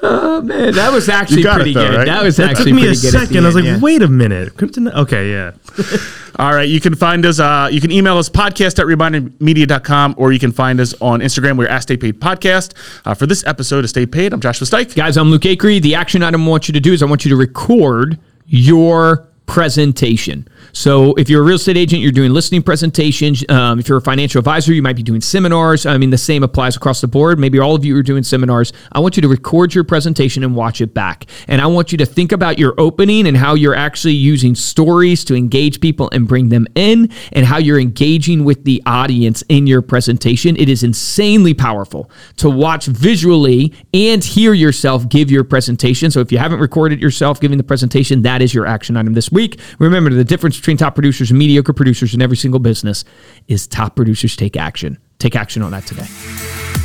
Oh, 0.00 0.42
man, 0.42 0.74
that 0.74 0.92
was 0.92 1.08
actually 1.08 1.42
pretty 1.42 1.72
though, 1.72 1.88
good. 1.88 1.96
right? 1.96 2.04
That 2.04 2.22
was 2.22 2.36
That 2.36 2.50
actually 2.50 2.72
took 2.72 2.80
me 2.82 2.82
a 2.82 2.94
good. 2.94 3.14
at 3.14 3.28
second. 3.28 3.44
I 3.44 3.46
was 3.46 3.54
like, 3.54 3.64
yeah. 3.64 3.80
wait 3.80 4.02
a 4.02 4.06
minute. 4.06 4.54
Kryptonite. 4.54 4.92
Okay, 4.94 5.30
yeah. 5.30 5.52
All 6.38 6.54
right. 6.54 6.68
You 6.68 6.80
can 6.80 6.94
find 6.94 7.24
us, 7.24 7.40
uh, 7.40 7.68
you 7.72 7.80
can 7.80 7.90
email 7.90 8.18
us 8.18 8.28
podcast 8.28 8.78
at 8.78 8.86
remindermedia.com 8.86 10.14
or 10.18 10.32
you 10.32 10.38
can 10.38 10.52
find 10.52 10.80
us 10.80 10.94
on 11.00 11.20
Instagram. 11.20 11.56
We're 11.56 11.66
at 11.66 11.82
Stay 11.82 11.96
Paid 11.96 12.20
Podcast. 12.20 12.74
Uh, 13.06 13.14
for 13.14 13.26
this 13.26 13.44
episode 13.46 13.84
of 13.84 13.90
Stay 13.90 14.04
Paid, 14.06 14.32
I'm 14.34 14.40
Joshua 14.40 14.66
Stike. 14.66 14.94
Guys, 14.94 15.16
I'm 15.16 15.30
Luke 15.30 15.42
Acree. 15.42 15.80
The 15.80 15.94
action 15.94 16.22
item 16.22 16.44
I 16.44 16.48
want 16.48 16.68
you 16.68 16.74
to 16.74 16.80
do 16.80 16.92
is 16.92 17.02
I 17.02 17.06
want 17.06 17.24
you 17.24 17.30
to 17.30 17.36
record 17.36 18.18
your 18.46 19.27
presentation. 19.48 20.46
So 20.72 21.14
if 21.14 21.28
you're 21.28 21.42
a 21.42 21.44
real 21.44 21.56
estate 21.56 21.76
agent, 21.76 22.02
you're 22.02 22.12
doing 22.12 22.32
listing 22.32 22.62
presentations. 22.62 23.44
Um, 23.48 23.78
if 23.78 23.88
you're 23.88 23.98
a 23.98 24.02
financial 24.02 24.38
advisor, 24.38 24.72
you 24.72 24.82
might 24.82 24.96
be 24.96 25.02
doing 25.02 25.20
seminars. 25.20 25.86
I 25.86 25.96
mean, 25.98 26.10
the 26.10 26.18
same 26.18 26.42
applies 26.42 26.76
across 26.76 27.00
the 27.00 27.08
board. 27.08 27.38
Maybe 27.38 27.58
all 27.58 27.74
of 27.74 27.84
you 27.84 27.96
are 27.96 28.02
doing 28.02 28.22
seminars. 28.22 28.72
I 28.92 29.00
want 29.00 29.16
you 29.16 29.22
to 29.22 29.28
record 29.28 29.74
your 29.74 29.84
presentation 29.84 30.44
and 30.44 30.54
watch 30.54 30.80
it 30.80 30.94
back. 30.94 31.26
And 31.48 31.60
I 31.60 31.66
want 31.66 31.92
you 31.92 31.98
to 31.98 32.06
think 32.06 32.32
about 32.32 32.58
your 32.58 32.74
opening 32.78 33.26
and 33.26 33.36
how 33.36 33.54
you're 33.54 33.74
actually 33.74 34.14
using 34.14 34.54
stories 34.54 35.24
to 35.24 35.34
engage 35.34 35.80
people 35.80 36.08
and 36.12 36.28
bring 36.28 36.48
them 36.48 36.66
in 36.74 37.10
and 37.32 37.46
how 37.46 37.58
you're 37.58 37.80
engaging 37.80 38.44
with 38.44 38.64
the 38.64 38.82
audience 38.86 39.42
in 39.48 39.66
your 39.66 39.82
presentation. 39.82 40.56
It 40.56 40.68
is 40.68 40.82
insanely 40.82 41.54
powerful 41.54 42.10
to 42.36 42.50
watch 42.50 42.86
visually 42.86 43.74
and 43.94 44.22
hear 44.22 44.52
yourself 44.52 45.08
give 45.08 45.30
your 45.30 45.44
presentation. 45.44 46.10
So 46.10 46.20
if 46.20 46.30
you 46.32 46.38
haven't 46.38 46.60
recorded 46.60 47.00
yourself 47.00 47.40
giving 47.40 47.58
the 47.58 47.64
presentation, 47.64 48.22
that 48.22 48.42
is 48.42 48.54
your 48.54 48.66
action 48.66 48.96
item 48.96 49.14
this 49.14 49.30
week. 49.30 49.60
Remember, 49.78 50.10
the 50.10 50.24
difference 50.48 50.60
between 50.60 50.76
top 50.78 50.94
producers 50.94 51.30
and 51.30 51.38
mediocre 51.38 51.74
producers 51.74 52.14
in 52.14 52.22
every 52.22 52.36
single 52.36 52.60
business 52.60 53.04
is 53.48 53.66
top 53.66 53.94
producers 53.94 54.34
take 54.34 54.56
action. 54.56 54.98
Take 55.18 55.36
action 55.36 55.62
on 55.62 55.72
that 55.72 55.84
today. 55.86 56.77